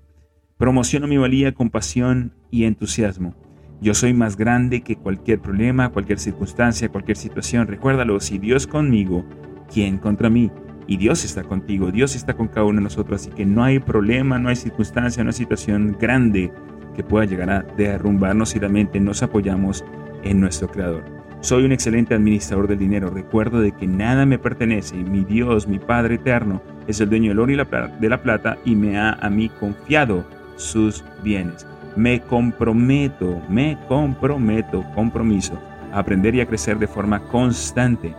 Promociono 0.57 1.09
mi 1.09 1.17
valía, 1.17 1.53
compasión 1.53 2.33
y 2.53 2.63
entusiasmo. 2.63 3.35
Yo 3.81 3.93
soy 3.95 4.15
más 4.15 4.37
grande 4.37 4.83
que 4.83 4.95
cualquier 4.95 5.41
problema, 5.41 5.89
cualquier 5.89 6.21
circunstancia, 6.21 6.91
cualquier 6.91 7.17
situación. 7.17 7.67
Recuérdalo, 7.67 8.21
si 8.21 8.39
Dios 8.39 8.69
conmigo, 8.69 9.27
¿quién 9.69 9.99
contra 9.99 10.31
mí? 10.31 10.53
Y 10.87 10.97
Dios 10.97 11.25
está 11.25 11.43
contigo, 11.43 11.91
Dios 11.91 12.15
está 12.15 12.35
con 12.35 12.47
cada 12.47 12.67
uno 12.67 12.77
de 12.77 12.85
nosotros, 12.85 13.23
así 13.23 13.31
que 13.31 13.45
no 13.45 13.65
hay 13.65 13.81
problema, 13.81 14.39
no 14.39 14.49
hay 14.49 14.55
circunstancia, 14.55 15.25
no 15.25 15.31
hay 15.31 15.35
situación 15.35 15.97
grande 16.01 16.53
que 16.95 17.03
pueda 17.03 17.25
llegar 17.25 17.51
a 17.51 17.63
derrumbarnos 17.77 18.51
si 18.51 18.61
realmente 18.61 19.01
nos 19.01 19.25
apoyamos 19.25 19.85
en 20.23 20.39
nuestro 20.39 20.69
Creador. 20.69 21.16
Soy 21.47 21.65
un 21.65 21.71
excelente 21.71 22.13
administrador 22.13 22.67
del 22.67 22.81
dinero. 22.81 23.09
Recuerdo 23.09 23.61
de 23.61 23.71
que 23.71 23.87
nada 23.87 24.27
me 24.27 24.37
pertenece. 24.37 24.97
Mi 24.97 25.23
Dios, 25.23 25.69
mi 25.69 25.79
Padre 25.79 26.17
eterno, 26.17 26.61
es 26.89 27.01
el 27.01 27.09
dueño 27.09 27.29
del 27.29 27.39
oro 27.39 27.53
y 27.53 27.55
de 27.55 28.09
la 28.09 28.21
plata 28.21 28.59
y 28.65 28.75
me 28.75 28.99
ha 28.99 29.13
a 29.13 29.31
mí 29.31 29.49
confiado 29.49 30.25
sus 30.57 31.05
bienes. 31.23 31.65
Me 31.95 32.21
comprometo, 32.21 33.41
me 33.49 33.79
comprometo, 33.87 34.85
compromiso, 34.97 35.57
a 35.93 36.01
aprender 36.01 36.35
y 36.35 36.41
a 36.41 36.47
crecer 36.47 36.81
de 36.81 36.89
forma 36.89 37.23
constante. 37.29 38.13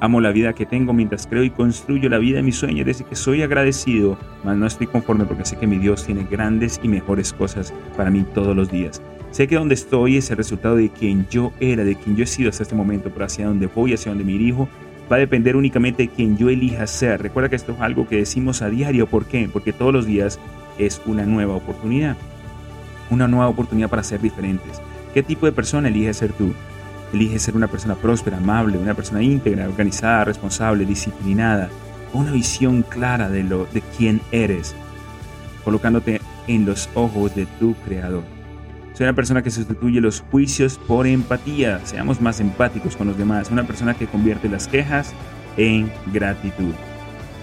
Amo 0.00 0.20
la 0.20 0.32
vida 0.32 0.52
que 0.52 0.66
tengo 0.66 0.92
mientras 0.92 1.26
creo 1.26 1.42
y 1.42 1.48
construyo 1.48 2.10
la 2.10 2.18
vida 2.18 2.36
de 2.36 2.42
mis 2.42 2.56
sueños. 2.56 2.84
Desde 2.84 3.06
que 3.06 3.16
soy 3.16 3.40
agradecido, 3.40 4.18
mas 4.44 4.58
no 4.58 4.66
estoy 4.66 4.88
conforme 4.88 5.24
porque 5.24 5.46
sé 5.46 5.56
que 5.56 5.66
mi 5.66 5.78
Dios 5.78 6.04
tiene 6.04 6.26
grandes 6.30 6.78
y 6.82 6.88
mejores 6.88 7.32
cosas 7.32 7.72
para 7.96 8.10
mí 8.10 8.26
todos 8.34 8.54
los 8.54 8.70
días. 8.70 9.00
Sé 9.34 9.48
que 9.48 9.56
donde 9.56 9.74
estoy 9.74 10.18
es 10.18 10.30
el 10.30 10.36
resultado 10.36 10.76
de 10.76 10.90
quien 10.90 11.26
yo 11.28 11.52
era, 11.58 11.82
de 11.82 11.96
quien 11.96 12.14
yo 12.14 12.22
he 12.22 12.26
sido 12.28 12.50
hasta 12.50 12.62
este 12.62 12.76
momento, 12.76 13.10
pero 13.10 13.24
hacia 13.24 13.48
donde 13.48 13.66
voy, 13.66 13.92
hacia 13.92 14.12
donde 14.12 14.22
me 14.22 14.30
dirijo, 14.30 14.68
va 15.10 15.16
a 15.16 15.18
depender 15.18 15.56
únicamente 15.56 16.04
de 16.04 16.08
quien 16.08 16.36
yo 16.36 16.50
elija 16.50 16.86
ser. 16.86 17.20
Recuerda 17.20 17.48
que 17.48 17.56
esto 17.56 17.72
es 17.72 17.80
algo 17.80 18.06
que 18.06 18.18
decimos 18.18 18.62
a 18.62 18.70
diario. 18.70 19.08
¿Por 19.08 19.26
qué? 19.26 19.50
Porque 19.52 19.72
todos 19.72 19.92
los 19.92 20.06
días 20.06 20.38
es 20.78 21.02
una 21.04 21.26
nueva 21.26 21.56
oportunidad. 21.56 22.16
Una 23.10 23.26
nueva 23.26 23.48
oportunidad 23.48 23.90
para 23.90 24.04
ser 24.04 24.20
diferentes. 24.20 24.80
¿Qué 25.12 25.24
tipo 25.24 25.46
de 25.46 25.52
persona 25.52 25.88
eliges 25.88 26.18
ser 26.18 26.32
tú? 26.32 26.54
Eliges 27.12 27.42
ser 27.42 27.56
una 27.56 27.66
persona 27.66 27.96
próspera, 27.96 28.36
amable, 28.36 28.78
una 28.78 28.94
persona 28.94 29.20
íntegra, 29.20 29.66
organizada, 29.66 30.26
responsable, 30.26 30.86
disciplinada, 30.86 31.70
con 32.12 32.20
una 32.20 32.30
visión 32.30 32.82
clara 32.82 33.28
de, 33.28 33.42
lo, 33.42 33.66
de 33.66 33.82
quién 33.98 34.20
eres, 34.30 34.76
colocándote 35.64 36.20
en 36.46 36.66
los 36.66 36.88
ojos 36.94 37.34
de 37.34 37.46
tu 37.46 37.74
creador. 37.84 38.33
Soy 38.94 39.06
una 39.06 39.16
persona 39.16 39.42
que 39.42 39.50
sustituye 39.50 40.00
los 40.00 40.20
juicios 40.30 40.78
por 40.78 41.08
empatía. 41.08 41.84
Seamos 41.84 42.20
más 42.20 42.38
empáticos 42.38 42.96
con 42.96 43.08
los 43.08 43.18
demás. 43.18 43.50
Una 43.50 43.66
persona 43.66 43.94
que 43.94 44.06
convierte 44.06 44.48
las 44.48 44.68
quejas 44.68 45.12
en 45.56 45.90
gratitud. 46.12 46.72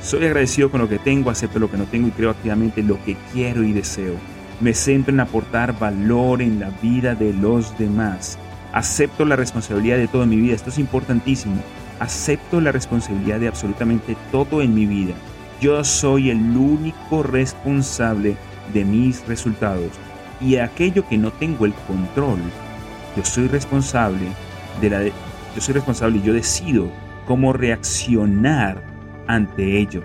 Soy 0.02 0.26
agradecido 0.26 0.72
con 0.72 0.80
lo 0.80 0.88
que 0.88 0.98
tengo, 0.98 1.30
acepto 1.30 1.60
lo 1.60 1.70
que 1.70 1.76
no 1.76 1.84
tengo 1.84 2.08
y 2.08 2.12
creo 2.12 2.30
activamente 2.30 2.82
lo 2.82 3.04
que 3.04 3.18
quiero 3.34 3.64
y 3.64 3.74
deseo. 3.74 4.16
Me 4.62 4.74
centro 4.74 5.14
en 5.14 5.20
aportar 5.20 5.78
valor 5.78 6.42
en 6.42 6.62
la 6.62 6.70
vida 6.82 7.16
de 7.16 7.34
los 7.34 7.78
demás. 7.78 8.40
Acepto 8.72 9.26
la 9.26 9.36
responsabilidad 9.36 9.98
de 9.98 10.08
todo 10.08 10.24
en 10.24 10.30
mi 10.30 10.38
vida. 10.38 10.56
Esto 10.56 10.70
es 10.70 10.80
importantísimo. 10.80 11.62
Acepto 12.00 12.62
la 12.62 12.72
responsabilidad 12.72 13.42
de 13.42 13.50
absolutamente 13.50 14.16
todo 14.32 14.62
en 14.62 14.74
mi 14.74 14.86
vida. 14.86 15.16
Yo 15.60 15.84
soy 15.84 16.30
el 16.30 16.56
único 16.56 17.24
responsable 17.24 18.38
de 18.74 18.86
mis 18.86 19.28
resultados 19.28 19.92
y 20.42 20.58
aquello 20.58 21.08
que 21.08 21.18
no 21.18 21.32
tengo 21.32 21.66
el 21.66 21.74
control, 21.74 22.40
yo 23.16 23.24
soy 23.24 23.48
responsable 23.48 24.28
de 24.80 24.90
la 24.90 25.04
yo 25.06 25.60
soy 25.60 25.74
responsable 25.74 26.18
y 26.18 26.22
yo 26.22 26.34
decido 26.34 26.90
cómo 27.26 27.52
reaccionar 27.52 28.82
ante 29.28 29.78
ello. 29.78 30.02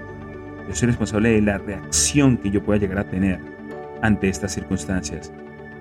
Yo 0.69 0.75
soy 0.75 0.89
responsable 0.89 1.31
de 1.31 1.43
la 1.43 1.59
reacción 1.59 2.37
que 2.37 2.51
yo 2.51 2.63
pueda 2.63 2.81
llegar 2.81 2.99
a 2.99 3.09
tener 3.09 3.39
ante 4.03 4.29
estas 4.29 4.53
circunstancias. 4.53 5.33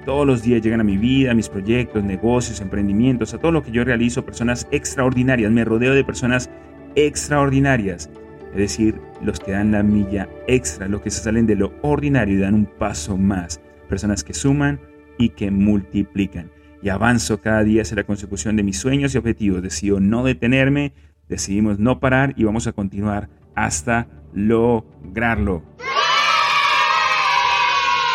Todos 0.05 0.27
los 0.27 0.43
días 0.43 0.61
llegan 0.61 0.81
a 0.81 0.83
mi 0.83 0.97
vida, 0.97 1.31
a 1.31 1.33
mis 1.33 1.49
proyectos, 1.49 2.03
negocios, 2.03 2.61
emprendimientos, 2.61 3.33
a 3.33 3.39
todo 3.39 3.51
lo 3.51 3.63
que 3.63 3.71
yo 3.71 3.83
realizo, 3.83 4.23
personas 4.23 4.67
extraordinarias. 4.69 5.51
Me 5.51 5.65
rodeo 5.65 5.95
de 5.95 6.03
personas 6.03 6.51
extraordinarias. 6.93 8.11
Es 8.51 8.57
decir, 8.57 9.01
los 9.23 9.39
que 9.39 9.51
dan 9.51 9.71
la 9.71 9.81
milla 9.81 10.29
extra, 10.47 10.87
los 10.87 11.01
que 11.01 11.09
se 11.09 11.23
salen 11.23 11.47
de 11.47 11.55
lo 11.55 11.73
ordinario 11.81 12.37
y 12.37 12.41
dan 12.41 12.53
un 12.53 12.65
paso 12.65 13.17
más 13.17 13.59
personas 13.85 14.23
que 14.23 14.33
suman 14.33 14.79
y 15.17 15.29
que 15.29 15.51
multiplican. 15.51 16.51
Y 16.81 16.89
avanzo 16.89 17.41
cada 17.41 17.63
día 17.63 17.81
hacia 17.81 17.95
la 17.95 18.03
consecución 18.03 18.55
de 18.55 18.63
mis 18.63 18.77
sueños 18.77 19.15
y 19.15 19.17
objetivos. 19.17 19.61
Decido 19.61 19.99
no 19.99 20.23
detenerme, 20.23 20.93
decidimos 21.27 21.79
no 21.79 21.99
parar 21.99 22.33
y 22.37 22.43
vamos 22.43 22.67
a 22.67 22.73
continuar 22.73 23.29
hasta 23.55 24.07
lograrlo. 24.33 25.63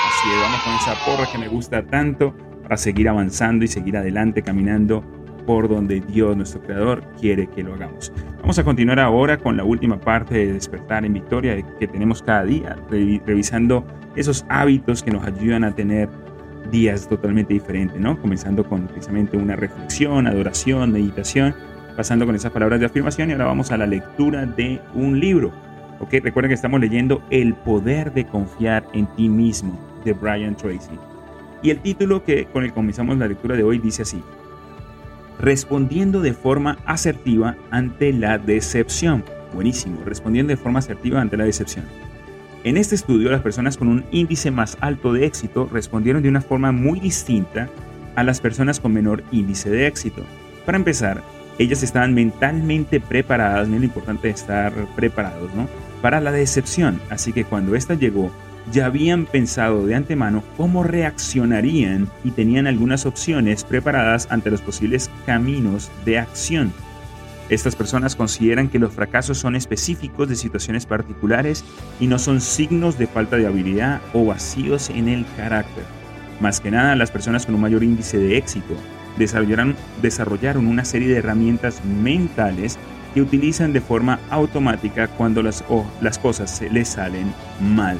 Así 0.07 0.29
es, 0.31 0.41
vamos 0.41 0.61
con 0.63 0.75
esa 0.75 0.95
porra 1.05 1.33
que 1.33 1.39
me 1.39 1.49
gusta 1.49 1.87
tanto 1.87 2.37
para 2.63 2.77
seguir 2.77 3.09
avanzando 3.09 3.65
y 3.65 3.69
seguir 3.69 3.97
adelante 3.97 4.43
caminando 4.43 5.05
por 5.47 5.69
donde 5.69 6.01
Dios, 6.01 6.37
nuestro 6.37 6.61
Creador, 6.63 7.03
quiere 7.21 7.47
que 7.47 7.63
lo 7.63 7.75
hagamos. 7.75 8.13
Vamos 8.41 8.59
a 8.59 8.65
continuar 8.65 9.01
ahora 9.01 9.39
con 9.39 9.57
la 9.57 9.65
última 9.65 10.01
parte 10.01 10.35
de 10.35 10.53
Despertar 10.53 11.05
en 11.05 11.13
Victoria 11.13 11.61
que 11.79 11.87
tenemos 11.87 12.23
cada 12.23 12.45
día, 12.45 12.77
revisando 12.89 13.85
esos 14.17 14.45
hábitos 14.49 15.03
que 15.03 15.11
nos 15.11 15.25
ayudan 15.25 15.65
a 15.65 15.75
tener 15.75 16.09
días 16.71 17.09
totalmente 17.09 17.55
diferentes, 17.55 18.01
¿no? 18.01 18.21
Comenzando 18.21 18.65
con 18.65 18.87
precisamente 18.87 19.37
una 19.37 19.57
reflexión, 19.57 20.27
adoración, 20.27 20.93
meditación, 20.93 21.55
pasando 21.97 22.27
con 22.27 22.35
esas 22.35 22.53
palabras 22.53 22.81
de 22.81 22.87
afirmación 22.87 23.31
y 23.31 23.33
ahora 23.33 23.47
vamos 23.47 23.71
a 23.73 23.77
la 23.77 23.87
lectura 23.87 24.47
de 24.47 24.81
un 24.95 25.19
libro. 25.19 25.53
Ok, 26.01 26.15
recuerden 26.23 26.49
que 26.49 26.55
estamos 26.55 26.81
leyendo 26.81 27.23
El 27.31 27.55
poder 27.55 28.13
de 28.13 28.27
confiar 28.27 28.87
en 28.95 29.07
ti 29.17 29.29
mismo 29.29 29.79
de 30.05 30.13
Brian 30.13 30.57
Tracy. 30.57 30.99
Y 31.63 31.71
el 31.71 31.81
título 31.81 32.25
que 32.25 32.47
con 32.47 32.63
el 32.63 32.71
que 32.71 32.75
comenzamos 32.75 33.19
la 33.19 33.29
lectura 33.29 33.55
de 33.55 33.63
hoy 33.63 33.79
dice 33.79 34.03
así: 34.03 34.23
Respondiendo 35.41 36.21
de 36.21 36.35
forma 36.35 36.77
asertiva 36.85 37.57
ante 37.71 38.13
la 38.13 38.37
decepción. 38.37 39.25
Buenísimo, 39.55 40.03
respondiendo 40.05 40.51
de 40.51 40.59
forma 40.59 40.81
asertiva 40.81 41.19
ante 41.19 41.39
la 41.39 41.45
decepción. 41.45 41.87
En 42.63 42.77
este 42.77 42.95
estudio, 42.95 43.31
las 43.31 43.41
personas 43.41 43.79
con 43.79 43.89
un 43.89 44.05
índice 44.11 44.51
más 44.51 44.77
alto 44.83 45.15
de 45.15 45.25
éxito 45.25 45.67
respondieron 45.73 46.23
de 46.23 46.29
una 46.29 46.43
forma 46.43 46.73
muy 46.73 47.01
distinta 47.01 47.71
a 48.17 48.23
las 48.23 48.43
personas 48.43 48.81
con 48.81 48.93
menor 48.93 49.25
índice 49.33 49.71
de 49.71 49.87
éxito. 49.87 50.27
Para 50.67 50.77
empezar, 50.77 51.23
ellas 51.59 51.83
estaban 51.83 52.13
mentalmente 52.13 53.01
preparadas, 53.01 53.67
miren 53.67 53.81
lo 53.81 53.87
importante 53.87 54.29
estar 54.29 54.75
preparados, 54.95 55.55
¿no? 55.55 55.69
Para 56.03 56.21
la 56.21 56.33
decepción, 56.33 57.01
así 57.09 57.33
que 57.33 57.45
cuando 57.45 57.75
esta 57.77 57.95
llegó, 57.95 58.31
ya 58.73 58.87
habían 58.87 59.27
pensado 59.27 59.87
de 59.87 59.95
antemano 59.95 60.43
cómo 60.57 60.83
reaccionarían 60.83 62.09
y 62.25 62.31
tenían 62.31 62.67
algunas 62.67 63.07
opciones 63.07 63.65
preparadas 63.65 64.29
ante 64.31 64.51
los 64.51 64.61
posibles 64.61 65.11
caminos 65.27 65.91
de 66.05 66.19
acción. 66.19 66.73
Estas 67.49 67.75
personas 67.75 68.15
consideran 68.15 68.69
que 68.69 68.79
los 68.79 68.93
fracasos 68.93 69.39
son 69.39 69.57
específicos 69.57 70.29
de 70.29 70.37
situaciones 70.37 70.87
particulares 70.87 71.65
y 71.99 72.07
no 72.07 72.19
son 72.21 72.41
signos 72.41 72.97
de 72.97 73.09
falta 73.09 73.37
de 73.37 73.47
habilidad 73.47 74.01
o 74.13 74.25
vacíos 74.25 74.89
en 74.91 75.09
el 75.09 75.27
carácter. 75.37 75.83
Más 76.41 76.61
que 76.61 76.71
nada, 76.71 76.95
las 76.95 77.11
personas 77.11 77.47
con 77.47 77.57
un 77.57 77.61
mayor 77.61 77.83
índice 77.83 78.19
de 78.19 78.37
éxito 78.37 78.75
desarrollaron, 79.19 79.75
desarrollaron 80.01 80.69
una 80.69 80.85
serie 80.85 81.09
de 81.09 81.17
herramientas 81.17 81.85
mentales 81.85 82.79
que 83.15 83.21
utilizan 83.21 83.73
de 83.73 83.81
forma 83.81 84.21
automática 84.31 85.09
cuando 85.09 85.43
las, 85.43 85.65
las 86.01 86.19
cosas 86.21 86.57
se 86.57 86.71
les 86.71 86.91
salen 86.91 87.35
mal. 87.61 87.99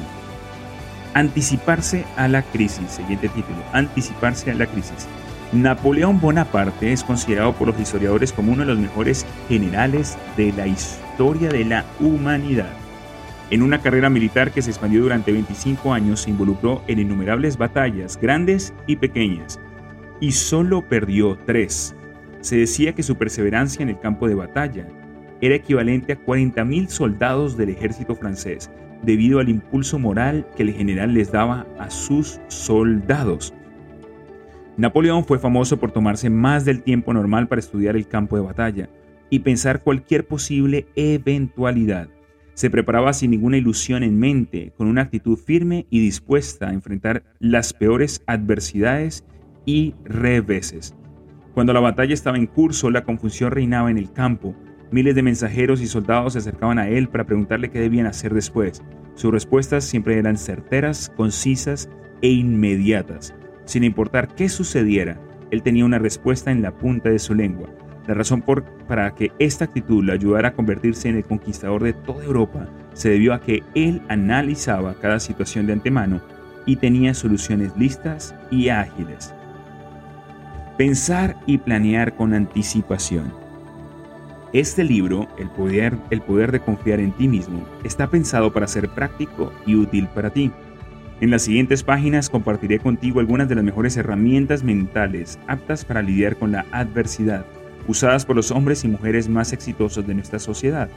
Anticiparse 1.13 2.05
a 2.15 2.27
la 2.27 2.41
crisis. 2.41 2.91
Siguiente 2.91 3.27
título. 3.29 3.57
Anticiparse 3.73 4.51
a 4.51 4.55
la 4.55 4.65
crisis. 4.65 5.07
Napoleón 5.51 6.21
Bonaparte 6.21 6.93
es 6.93 7.03
considerado 7.03 7.53
por 7.53 7.67
los 7.67 7.79
historiadores 7.79 8.31
como 8.31 8.53
uno 8.53 8.61
de 8.61 8.69
los 8.69 8.79
mejores 8.79 9.25
generales 9.49 10.17
de 10.37 10.53
la 10.53 10.67
historia 10.67 11.49
de 11.49 11.65
la 11.65 11.85
humanidad. 11.99 12.71
En 13.49 13.61
una 13.61 13.81
carrera 13.81 14.09
militar 14.09 14.51
que 14.51 14.61
se 14.61 14.69
expandió 14.69 15.01
durante 15.01 15.33
25 15.33 15.93
años, 15.93 16.21
se 16.21 16.29
involucró 16.29 16.81
en 16.87 16.99
innumerables 16.99 17.57
batallas, 17.57 18.17
grandes 18.21 18.73
y 18.87 18.95
pequeñas, 18.95 19.59
y 20.21 20.31
solo 20.31 20.87
perdió 20.87 21.37
tres. 21.45 21.93
Se 22.39 22.55
decía 22.55 22.95
que 22.95 23.03
su 23.03 23.17
perseverancia 23.17 23.83
en 23.83 23.89
el 23.89 23.99
campo 23.99 24.29
de 24.29 24.35
batalla 24.35 24.87
era 25.41 25.55
equivalente 25.55 26.13
a 26.13 26.19
40.000 26.25 26.87
soldados 26.87 27.57
del 27.57 27.71
ejército 27.71 28.15
francés, 28.15 28.71
debido 29.03 29.39
al 29.39 29.49
impulso 29.49 29.99
moral 29.99 30.47
que 30.55 30.63
el 30.63 30.73
general 30.73 31.13
les 31.13 31.31
daba 31.31 31.65
a 31.79 31.89
sus 31.89 32.39
soldados. 32.47 33.53
Napoleón 34.77 35.25
fue 35.25 35.39
famoso 35.39 35.77
por 35.77 35.91
tomarse 35.91 36.29
más 36.29 36.65
del 36.65 36.81
tiempo 36.81 37.13
normal 37.13 37.47
para 37.47 37.59
estudiar 37.59 37.95
el 37.95 38.07
campo 38.07 38.35
de 38.35 38.43
batalla 38.43 38.89
y 39.29 39.39
pensar 39.39 39.83
cualquier 39.83 40.27
posible 40.27 40.87
eventualidad. 40.95 42.09
Se 42.53 42.69
preparaba 42.69 43.13
sin 43.13 43.31
ninguna 43.31 43.57
ilusión 43.57 44.03
en 44.03 44.19
mente, 44.19 44.73
con 44.77 44.87
una 44.87 45.03
actitud 45.03 45.37
firme 45.37 45.87
y 45.89 45.99
dispuesta 45.99 46.69
a 46.69 46.73
enfrentar 46.73 47.23
las 47.39 47.73
peores 47.73 48.23
adversidades 48.27 49.25
y 49.65 49.95
reveses. 50.03 50.95
Cuando 51.53 51.73
la 51.73 51.79
batalla 51.79 52.13
estaba 52.13 52.37
en 52.37 52.47
curso, 52.47 52.89
la 52.89 53.03
confusión 53.03 53.51
reinaba 53.51 53.91
en 53.91 53.97
el 53.97 54.11
campo, 54.11 54.55
Miles 54.91 55.15
de 55.15 55.23
mensajeros 55.23 55.81
y 55.81 55.87
soldados 55.87 56.33
se 56.33 56.39
acercaban 56.39 56.77
a 56.77 56.89
él 56.89 57.07
para 57.07 57.23
preguntarle 57.23 57.71
qué 57.71 57.79
debían 57.79 58.07
hacer 58.07 58.33
después. 58.33 58.83
Sus 59.15 59.31
respuestas 59.31 59.85
siempre 59.85 60.17
eran 60.17 60.37
certeras, 60.37 61.09
concisas 61.15 61.89
e 62.21 62.27
inmediatas. 62.27 63.33
Sin 63.63 63.85
importar 63.85 64.35
qué 64.35 64.49
sucediera, 64.49 65.17
él 65.49 65.63
tenía 65.63 65.85
una 65.85 65.97
respuesta 65.97 66.51
en 66.51 66.61
la 66.61 66.71
punta 66.71 67.09
de 67.09 67.19
su 67.19 67.33
lengua. 67.33 67.69
La 68.05 68.15
razón 68.15 68.41
por, 68.41 68.63
para 68.87 69.15
que 69.15 69.31
esta 69.39 69.65
actitud 69.65 70.03
le 70.03 70.11
ayudara 70.11 70.49
a 70.49 70.53
convertirse 70.53 71.07
en 71.07 71.15
el 71.15 71.23
conquistador 71.23 71.83
de 71.83 71.93
toda 71.93 72.25
Europa 72.25 72.67
se 72.93 73.09
debió 73.09 73.33
a 73.33 73.39
que 73.39 73.63
él 73.75 74.01
analizaba 74.09 74.95
cada 74.95 75.19
situación 75.19 75.67
de 75.67 75.73
antemano 75.73 76.21
y 76.65 76.75
tenía 76.75 77.13
soluciones 77.13 77.71
listas 77.77 78.35
y 78.49 78.69
ágiles. 78.69 79.33
Pensar 80.77 81.37
y 81.45 81.59
planear 81.59 82.15
con 82.15 82.33
anticipación. 82.33 83.40
Este 84.53 84.83
libro, 84.83 85.29
el 85.37 85.49
poder, 85.49 85.95
el 86.09 86.21
poder 86.21 86.51
de 86.51 86.59
confiar 86.59 86.99
en 86.99 87.13
ti 87.13 87.29
mismo, 87.29 87.65
está 87.85 88.07
pensado 88.07 88.51
para 88.51 88.67
ser 88.67 88.89
práctico 88.89 89.53
y 89.65 89.75
útil 89.75 90.09
para 90.09 90.29
ti. 90.29 90.51
En 91.21 91.29
las 91.29 91.43
siguientes 91.43 91.83
páginas 91.83 92.29
compartiré 92.29 92.79
contigo 92.79 93.21
algunas 93.21 93.47
de 93.47 93.55
las 93.55 93.63
mejores 93.63 93.95
herramientas 93.95 94.61
mentales 94.61 95.39
aptas 95.47 95.85
para 95.85 96.01
lidiar 96.01 96.35
con 96.35 96.51
la 96.51 96.65
adversidad, 96.73 97.45
usadas 97.87 98.25
por 98.25 98.35
los 98.35 98.51
hombres 98.51 98.83
y 98.83 98.89
mujeres 98.89 99.29
más 99.29 99.53
exitosos 99.53 100.05
de 100.05 100.15
nuestra 100.15 100.39
sociedad. 100.39 100.89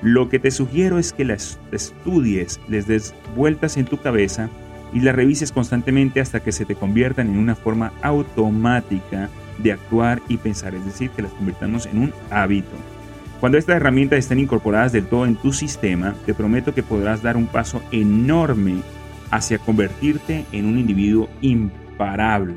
Lo 0.00 0.30
que 0.30 0.38
te 0.38 0.50
sugiero 0.50 0.98
es 0.98 1.12
que 1.12 1.26
las 1.26 1.58
estudies, 1.72 2.60
les 2.66 2.86
des 2.86 3.14
vueltas 3.34 3.76
en 3.76 3.84
tu 3.84 3.98
cabeza 3.98 4.48
y 4.94 5.00
las 5.00 5.14
revises 5.14 5.52
constantemente 5.52 6.20
hasta 6.22 6.40
que 6.40 6.52
se 6.52 6.64
te 6.64 6.76
conviertan 6.76 7.28
en 7.28 7.38
una 7.38 7.56
forma 7.56 7.92
automática 8.00 9.28
de 9.58 9.72
actuar 9.72 10.20
y 10.28 10.36
pensar, 10.36 10.74
es 10.74 10.84
decir, 10.84 11.10
que 11.10 11.22
las 11.22 11.32
convirtamos 11.32 11.86
en 11.86 11.98
un 11.98 12.12
hábito. 12.30 12.76
Cuando 13.40 13.58
estas 13.58 13.76
herramientas 13.76 14.20
estén 14.20 14.38
incorporadas 14.38 14.92
del 14.92 15.06
todo 15.06 15.26
en 15.26 15.36
tu 15.36 15.52
sistema, 15.52 16.14
te 16.24 16.34
prometo 16.34 16.74
que 16.74 16.82
podrás 16.82 17.22
dar 17.22 17.36
un 17.36 17.46
paso 17.46 17.82
enorme 17.92 18.76
hacia 19.30 19.58
convertirte 19.58 20.44
en 20.52 20.64
un 20.66 20.78
individuo 20.78 21.28
imparable 21.42 22.54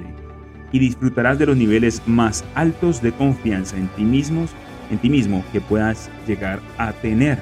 y 0.71 0.79
disfrutarás 0.79 1.39
de 1.39 1.47
los 1.47 1.57
niveles 1.57 2.01
más 2.05 2.45
altos 2.55 3.01
de 3.01 3.11
confianza 3.11 3.75
en 3.77 3.87
ti 3.89 4.03
mismos, 4.03 4.51
en 4.91 4.99
ti 4.99 5.09
mismo 5.09 5.43
que 5.51 5.61
puedas 5.61 6.09
llegar 6.27 6.59
a 6.77 6.93
tener. 6.93 7.39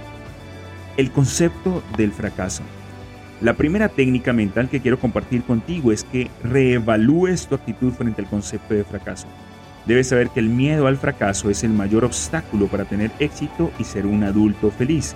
El 0.96 1.12
concepto 1.12 1.84
del 1.96 2.12
fracaso. 2.12 2.64
La 3.40 3.54
primera 3.54 3.88
técnica 3.88 4.34
mental 4.34 4.68
que 4.68 4.82
quiero 4.82 5.00
compartir 5.00 5.44
contigo 5.44 5.92
es 5.92 6.04
que 6.04 6.32
reevalúes 6.44 7.48
tu 7.48 7.54
actitud 7.54 7.94
frente 7.94 8.22
al 8.22 8.28
concepto 8.28 8.74
de 8.74 8.84
fracaso. 8.84 9.28
Debes 9.88 10.10
saber 10.10 10.30
que 10.30 10.40
el 10.40 10.50
miedo 10.50 10.88
al 10.88 10.98
fracaso 10.98 11.50
es 11.50 11.64
el 11.64 11.72
mayor 11.72 12.06
obstáculo 12.06 12.68
para 12.68 12.86
tener 12.86 13.12
éxito 13.20 13.72
y 13.80 13.86
ser 13.86 14.06
un 14.06 14.24
adulto 14.24 14.70
feliz. 14.70 15.16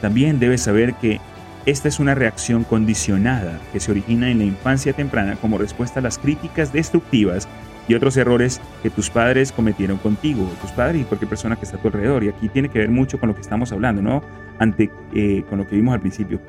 También 0.00 0.38
debes 0.38 0.62
saber 0.62 0.94
que 0.94 1.20
esta 1.66 1.88
es 1.88 2.00
una 2.00 2.14
reacción 2.14 2.64
condicionada 2.64 3.60
que 3.72 3.80
se 3.80 3.90
origina 3.90 4.30
en 4.30 4.38
la 4.38 4.44
infancia 4.44 4.92
temprana 4.92 5.36
como 5.36 5.58
respuesta 5.58 6.00
a 6.00 6.02
las 6.02 6.18
críticas 6.18 6.72
destructivas 6.72 7.48
y 7.88 7.94
otros 7.94 8.16
errores 8.16 8.60
que 8.82 8.90
tus 8.90 9.10
padres 9.10 9.52
cometieron 9.52 9.98
contigo, 9.98 10.48
tus 10.60 10.70
padres 10.70 11.02
y 11.02 11.04
cualquier 11.04 11.28
persona 11.28 11.56
que 11.56 11.64
está 11.64 11.76
a 11.76 11.80
tu 11.80 11.88
alrededor. 11.88 12.24
Y 12.24 12.28
aquí 12.28 12.48
tiene 12.48 12.68
que 12.68 12.78
ver 12.78 12.90
mucho 12.90 13.18
con 13.18 13.28
lo 13.28 13.34
que 13.34 13.40
estamos 13.40 13.72
hablando, 13.72 14.02
¿no? 14.02 14.22
Ante, 14.58 14.90
eh, 15.14 15.44
con 15.50 15.58
lo 15.58 15.66
que 15.66 15.76
vimos 15.76 15.94
al 15.94 16.00
principio 16.00 16.40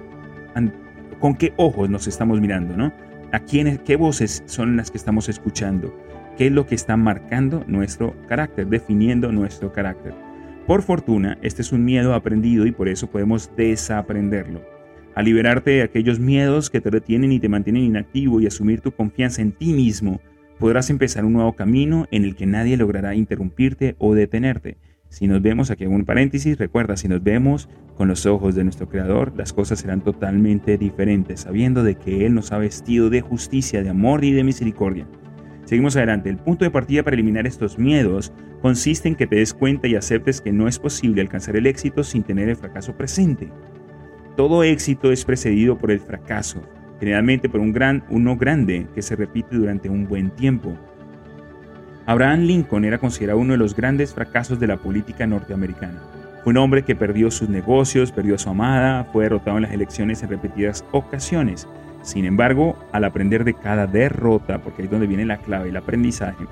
con 1.20 1.36
qué 1.36 1.54
ojos 1.56 1.90
nos 1.90 2.08
estamos 2.08 2.42
mirando, 2.42 2.76
¿no? 2.76 2.92
¿A 3.32 3.40
quiénes, 3.40 3.80
qué 3.80 3.96
voces 3.96 4.44
son 4.46 4.76
las 4.76 4.92
que 4.92 4.98
estamos 4.98 5.30
escuchando? 5.30 5.98
¿Qué 6.38 6.48
es 6.48 6.52
lo 6.52 6.66
que 6.66 6.74
está 6.74 6.98
marcando 6.98 7.64
nuestro 7.68 8.16
carácter, 8.28 8.66
definiendo 8.68 9.32
nuestro 9.32 9.72
carácter? 9.72 10.16
Por 10.66 10.82
fortuna, 10.82 11.38
este 11.44 11.62
es 11.62 11.72
un 11.72 11.86
miedo 11.86 12.16
aprendido 12.16 12.66
y 12.66 12.72
por 12.72 12.88
eso 12.88 13.08
podemos 13.08 13.52
desaprenderlo. 13.56 14.62
Al 15.14 15.26
liberarte 15.26 15.72
de 15.72 15.82
aquellos 15.84 16.20
miedos 16.20 16.72
que 16.72 16.82
te 16.82 16.90
retienen 16.90 17.32
y 17.32 17.40
te 17.40 17.50
mantienen 17.50 17.84
inactivo 17.84 18.42
y 18.42 18.48
asumir 18.48 18.82
tu 18.82 18.92
confianza 18.92 19.44
en 19.44 19.52
ti 19.52 19.74
mismo, 19.74 20.22
podrás 20.58 20.90
empezar 20.90 21.24
un 21.24 21.34
nuevo 21.34 21.54
camino 21.54 22.08
en 22.10 22.24
el 22.24 22.36
que 22.36 22.48
nadie 22.48 22.78
logrará 22.78 23.14
interrumpirte 23.14 23.96
o 24.00 24.16
detenerte. 24.16 24.78
Si 25.10 25.28
nos 25.28 25.40
vemos, 25.40 25.70
aquí 25.70 25.84
en 25.84 25.94
un 25.94 26.06
paréntesis, 26.06 26.58
recuerda, 26.58 26.98
si 26.98 27.08
nos 27.08 27.22
vemos 27.22 27.70
con 27.96 28.08
los 28.08 28.26
ojos 28.26 28.56
de 28.56 28.64
nuestro 28.64 28.90
Creador, 28.90 29.34
las 29.38 29.54
cosas 29.54 29.78
serán 29.78 30.02
totalmente 30.02 30.80
diferentes, 30.80 31.42
sabiendo 31.42 31.84
de 31.84 31.94
que 31.94 32.26
Él 32.26 32.34
nos 32.34 32.52
ha 32.52 32.58
vestido 32.58 33.12
de 33.12 33.22
justicia, 33.22 33.84
de 33.84 33.90
amor 33.90 34.24
y 34.24 34.32
de 34.32 34.44
misericordia. 34.44 35.06
Seguimos 35.74 35.96
adelante. 35.96 36.30
El 36.30 36.38
punto 36.38 36.66
de 36.66 36.70
partida 36.70 37.02
para 37.02 37.16
eliminar 37.16 37.48
estos 37.48 37.80
miedos 37.80 38.32
consiste 38.62 39.08
en 39.08 39.16
que 39.16 39.26
te 39.26 39.38
des 39.38 39.56
cuenta 39.56 39.88
y 39.88 39.96
aceptes 39.96 40.40
que 40.40 40.52
no 40.52 40.68
es 40.68 40.78
posible 40.78 41.20
alcanzar 41.20 41.56
el 41.56 41.66
éxito 41.66 42.04
sin 42.04 42.22
tener 42.22 42.48
el 42.48 42.56
fracaso 42.56 42.96
presente. 42.96 43.50
Todo 44.38 44.62
éxito 44.62 45.12
es 45.12 45.26
precedido 45.26 45.76
por 45.76 45.90
el 45.90 46.00
fracaso, 46.00 46.62
generalmente 47.00 47.50
por 47.50 47.60
un 47.60 47.74
gran, 47.74 48.04
uno 48.12 48.38
grande 48.38 48.86
que 48.94 49.02
se 49.02 49.16
repite 49.16 49.56
durante 49.56 49.90
un 49.90 50.08
buen 50.08 50.30
tiempo. 50.30 50.78
Abraham 52.06 52.42
Lincoln 52.42 52.86
era 52.86 53.00
considerado 53.00 53.40
uno 53.40 53.54
de 53.54 53.58
los 53.58 53.76
grandes 53.76 54.14
fracasos 54.14 54.60
de 54.60 54.68
la 54.68 54.78
política 54.78 55.26
norteamericana. 55.26 56.04
Fue 56.44 56.52
un 56.52 56.58
hombre 56.58 56.84
que 56.84 56.96
perdió 56.96 57.32
sus 57.32 57.50
negocios, 57.50 58.12
perdió 58.12 58.36
a 58.36 58.38
su 58.38 58.52
amada, 58.52 59.06
fue 59.06 59.24
derrotado 59.24 59.58
en 59.58 59.64
las 59.64 59.74
elecciones 59.74 60.22
en 60.22 60.30
repetidas 60.30 60.86
ocasiones. 60.92 61.68
Sin 62.04 62.26
embargo, 62.26 62.78
al 62.92 63.06
aprender 63.06 63.44
de 63.44 63.56
cada 63.56 63.88
derrota, 63.88 64.60
porque 64.60 64.84
ahí 64.84 64.86
es 64.86 64.92
donde 64.92 65.08
viene 65.08 65.26
la 65.26 65.38
clave, 65.38 65.70
el 65.70 65.78
aprendizaje, 65.78 66.46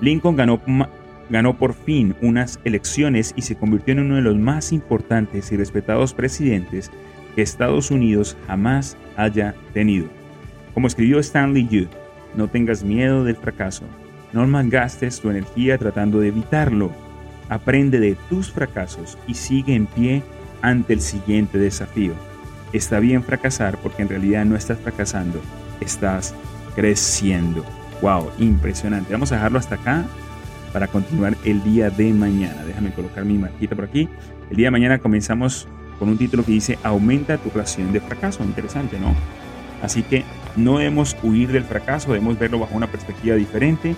Lincoln 0.00 0.34
ganó 0.34 0.60
ganó 1.32 1.56
por 1.56 1.72
fin 1.72 2.14
unas 2.20 2.60
elecciones 2.64 3.32
y 3.36 3.42
se 3.42 3.56
convirtió 3.56 3.92
en 3.92 4.00
uno 4.00 4.16
de 4.16 4.22
los 4.22 4.36
más 4.36 4.70
importantes 4.72 5.50
y 5.50 5.56
respetados 5.56 6.12
presidentes 6.12 6.90
que 7.34 7.42
Estados 7.42 7.90
Unidos 7.90 8.36
jamás 8.46 8.96
haya 9.16 9.54
tenido. 9.72 10.08
Como 10.74 10.86
escribió 10.86 11.18
Stanley 11.18 11.66
Yu, 11.68 11.86
no 12.34 12.48
tengas 12.48 12.84
miedo 12.84 13.24
del 13.24 13.36
fracaso, 13.36 13.84
no 14.32 14.46
malgastes 14.46 15.20
tu 15.20 15.30
energía 15.30 15.78
tratando 15.78 16.20
de 16.20 16.28
evitarlo. 16.28 16.90
Aprende 17.48 17.98
de 17.98 18.16
tus 18.28 18.50
fracasos 18.50 19.18
y 19.26 19.34
sigue 19.34 19.74
en 19.74 19.86
pie 19.86 20.22
ante 20.62 20.94
el 20.94 21.00
siguiente 21.00 21.58
desafío. 21.58 22.12
Está 22.72 23.00
bien 23.00 23.22
fracasar 23.22 23.78
porque 23.78 24.02
en 24.02 24.08
realidad 24.08 24.44
no 24.44 24.56
estás 24.56 24.78
fracasando, 24.78 25.40
estás 25.80 26.34
creciendo. 26.74 27.64
¡Wow! 28.00 28.30
Impresionante. 28.38 29.12
Vamos 29.12 29.30
a 29.32 29.36
dejarlo 29.36 29.58
hasta 29.58 29.74
acá 29.76 30.04
para 30.72 30.88
continuar 30.88 31.36
el 31.44 31.62
día 31.62 31.90
de 31.90 32.12
mañana. 32.12 32.64
Déjame 32.64 32.92
colocar 32.92 33.24
mi 33.24 33.36
marquita 33.36 33.76
por 33.76 33.84
aquí. 33.84 34.08
El 34.50 34.56
día 34.56 34.68
de 34.68 34.70
mañana 34.70 34.98
comenzamos 34.98 35.68
con 35.98 36.08
un 36.08 36.18
título 36.18 36.44
que 36.44 36.52
dice 36.52 36.78
Aumenta 36.82 37.36
tu 37.36 37.50
ración 37.50 37.92
de 37.92 38.00
fracaso. 38.00 38.42
Interesante, 38.42 38.98
¿no? 38.98 39.14
Así 39.82 40.02
que 40.02 40.24
no 40.56 40.78
debemos 40.78 41.16
huir 41.22 41.52
del 41.52 41.64
fracaso, 41.64 42.12
debemos 42.12 42.38
verlo 42.38 42.58
bajo 42.58 42.74
una 42.74 42.86
perspectiva 42.86 43.36
diferente. 43.36 43.94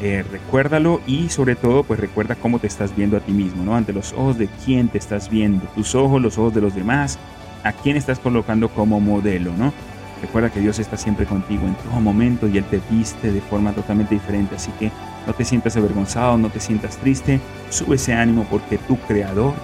Eh, 0.00 0.24
recuérdalo 0.30 1.00
y 1.08 1.28
sobre 1.28 1.56
todo 1.56 1.82
pues 1.82 1.98
recuerda 1.98 2.36
cómo 2.36 2.60
te 2.60 2.68
estás 2.68 2.94
viendo 2.94 3.16
a 3.16 3.20
ti 3.20 3.32
mismo, 3.32 3.64
¿no? 3.64 3.74
Ante 3.74 3.92
los 3.92 4.12
ojos 4.12 4.38
de 4.38 4.48
quién 4.64 4.88
te 4.88 4.98
estás 4.98 5.28
viendo, 5.28 5.66
tus 5.74 5.96
ojos, 5.96 6.22
los 6.22 6.38
ojos 6.38 6.54
de 6.54 6.60
los 6.60 6.74
demás, 6.74 7.18
a 7.64 7.72
quién 7.72 7.96
estás 7.96 8.18
colocando 8.18 8.68
como 8.68 9.00
modelo, 9.00 9.52
¿no? 9.56 9.72
Recuerda 10.20 10.50
que 10.50 10.60
Dios 10.60 10.78
está 10.78 10.96
siempre 10.96 11.26
contigo 11.26 11.66
en 11.66 11.74
todo 11.74 12.00
momento 12.00 12.48
y 12.48 12.58
Él 12.58 12.64
te 12.64 12.80
viste 12.90 13.30
de 13.30 13.40
forma 13.40 13.72
totalmente 13.72 14.14
diferente, 14.14 14.56
así 14.56 14.72
que 14.78 14.90
no 15.26 15.32
te 15.32 15.44
sientas 15.44 15.76
avergonzado, 15.76 16.36
no 16.38 16.50
te 16.50 16.60
sientas 16.60 16.96
triste, 16.96 17.40
sube 17.70 17.96
ese 17.96 18.14
ánimo 18.14 18.44
porque 18.50 18.78
tu 18.78 18.96
creador, 19.00 19.54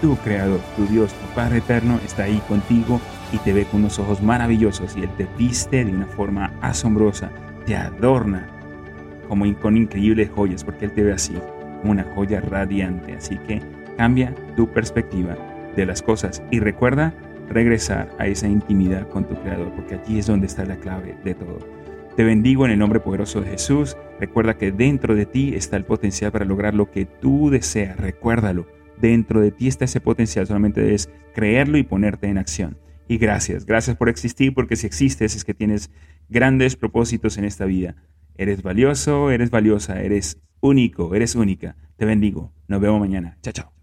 tu 0.00 0.16
creador, 0.16 0.60
tu 0.76 0.86
Dios, 0.86 1.12
tu 1.12 1.34
Padre 1.34 1.58
eterno 1.58 2.00
está 2.04 2.24
ahí 2.24 2.40
contigo 2.48 3.00
y 3.32 3.38
te 3.38 3.52
ve 3.52 3.64
con 3.66 3.80
unos 3.80 3.98
ojos 3.98 4.22
maravillosos 4.22 4.96
y 4.96 5.02
Él 5.02 5.10
te 5.16 5.26
viste 5.36 5.84
de 5.84 5.92
una 5.92 6.06
forma 6.06 6.52
asombrosa, 6.62 7.30
te 7.66 7.76
adorna 7.76 8.48
como 9.28 9.44
con 9.58 9.76
increíbles 9.76 10.30
joyas 10.34 10.64
porque 10.64 10.86
Él 10.86 10.92
te 10.92 11.02
ve 11.02 11.12
así, 11.12 11.34
como 11.80 11.92
una 11.92 12.04
joya 12.14 12.40
radiante. 12.40 13.14
Así 13.14 13.36
que 13.46 13.60
cambia 13.96 14.34
tu 14.56 14.68
perspectiva 14.68 15.36
de 15.76 15.86
las 15.86 16.02
cosas 16.02 16.42
y 16.50 16.60
recuerda 16.60 17.14
regresar 17.48 18.10
a 18.18 18.26
esa 18.26 18.48
intimidad 18.48 19.08
con 19.08 19.28
tu 19.28 19.34
Creador 19.36 19.72
porque 19.74 19.94
allí 19.94 20.18
es 20.18 20.26
donde 20.26 20.46
está 20.46 20.64
la 20.64 20.76
clave 20.76 21.16
de 21.24 21.34
todo. 21.34 21.58
Te 22.16 22.24
bendigo 22.24 22.64
en 22.64 22.72
el 22.72 22.78
nombre 22.78 23.00
poderoso 23.00 23.42
de 23.42 23.50
Jesús. 23.50 23.96
Recuerda 24.18 24.56
que 24.56 24.72
dentro 24.72 25.14
de 25.14 25.26
ti 25.26 25.54
está 25.54 25.76
el 25.76 25.84
potencial 25.84 26.32
para 26.32 26.46
lograr 26.46 26.74
lo 26.74 26.90
que 26.90 27.04
tú 27.04 27.50
deseas. 27.50 27.98
Recuérdalo. 27.98 28.66
Dentro 28.98 29.42
de 29.42 29.52
ti 29.52 29.68
está 29.68 29.84
ese 29.84 30.00
potencial. 30.00 30.46
Solamente 30.46 30.80
debes 30.80 31.10
creerlo 31.34 31.76
y 31.76 31.82
ponerte 31.82 32.26
en 32.28 32.38
acción. 32.38 32.78
Y 33.06 33.18
gracias. 33.18 33.66
Gracias 33.66 33.96
por 33.96 34.08
existir 34.08 34.54
porque 34.54 34.76
si 34.76 34.86
existes 34.86 35.36
es 35.36 35.44
que 35.44 35.52
tienes 35.52 35.90
grandes 36.30 36.74
propósitos 36.74 37.36
en 37.36 37.44
esta 37.44 37.66
vida. 37.66 37.96
Eres 38.38 38.62
valioso, 38.62 39.30
eres 39.30 39.50
valiosa, 39.50 40.00
eres 40.00 40.40
único, 40.60 41.14
eres 41.14 41.34
única. 41.34 41.76
Te 41.96 42.06
bendigo. 42.06 42.50
Nos 42.66 42.80
vemos 42.80 42.98
mañana. 42.98 43.36
Chao, 43.42 43.52
chao. 43.52 43.75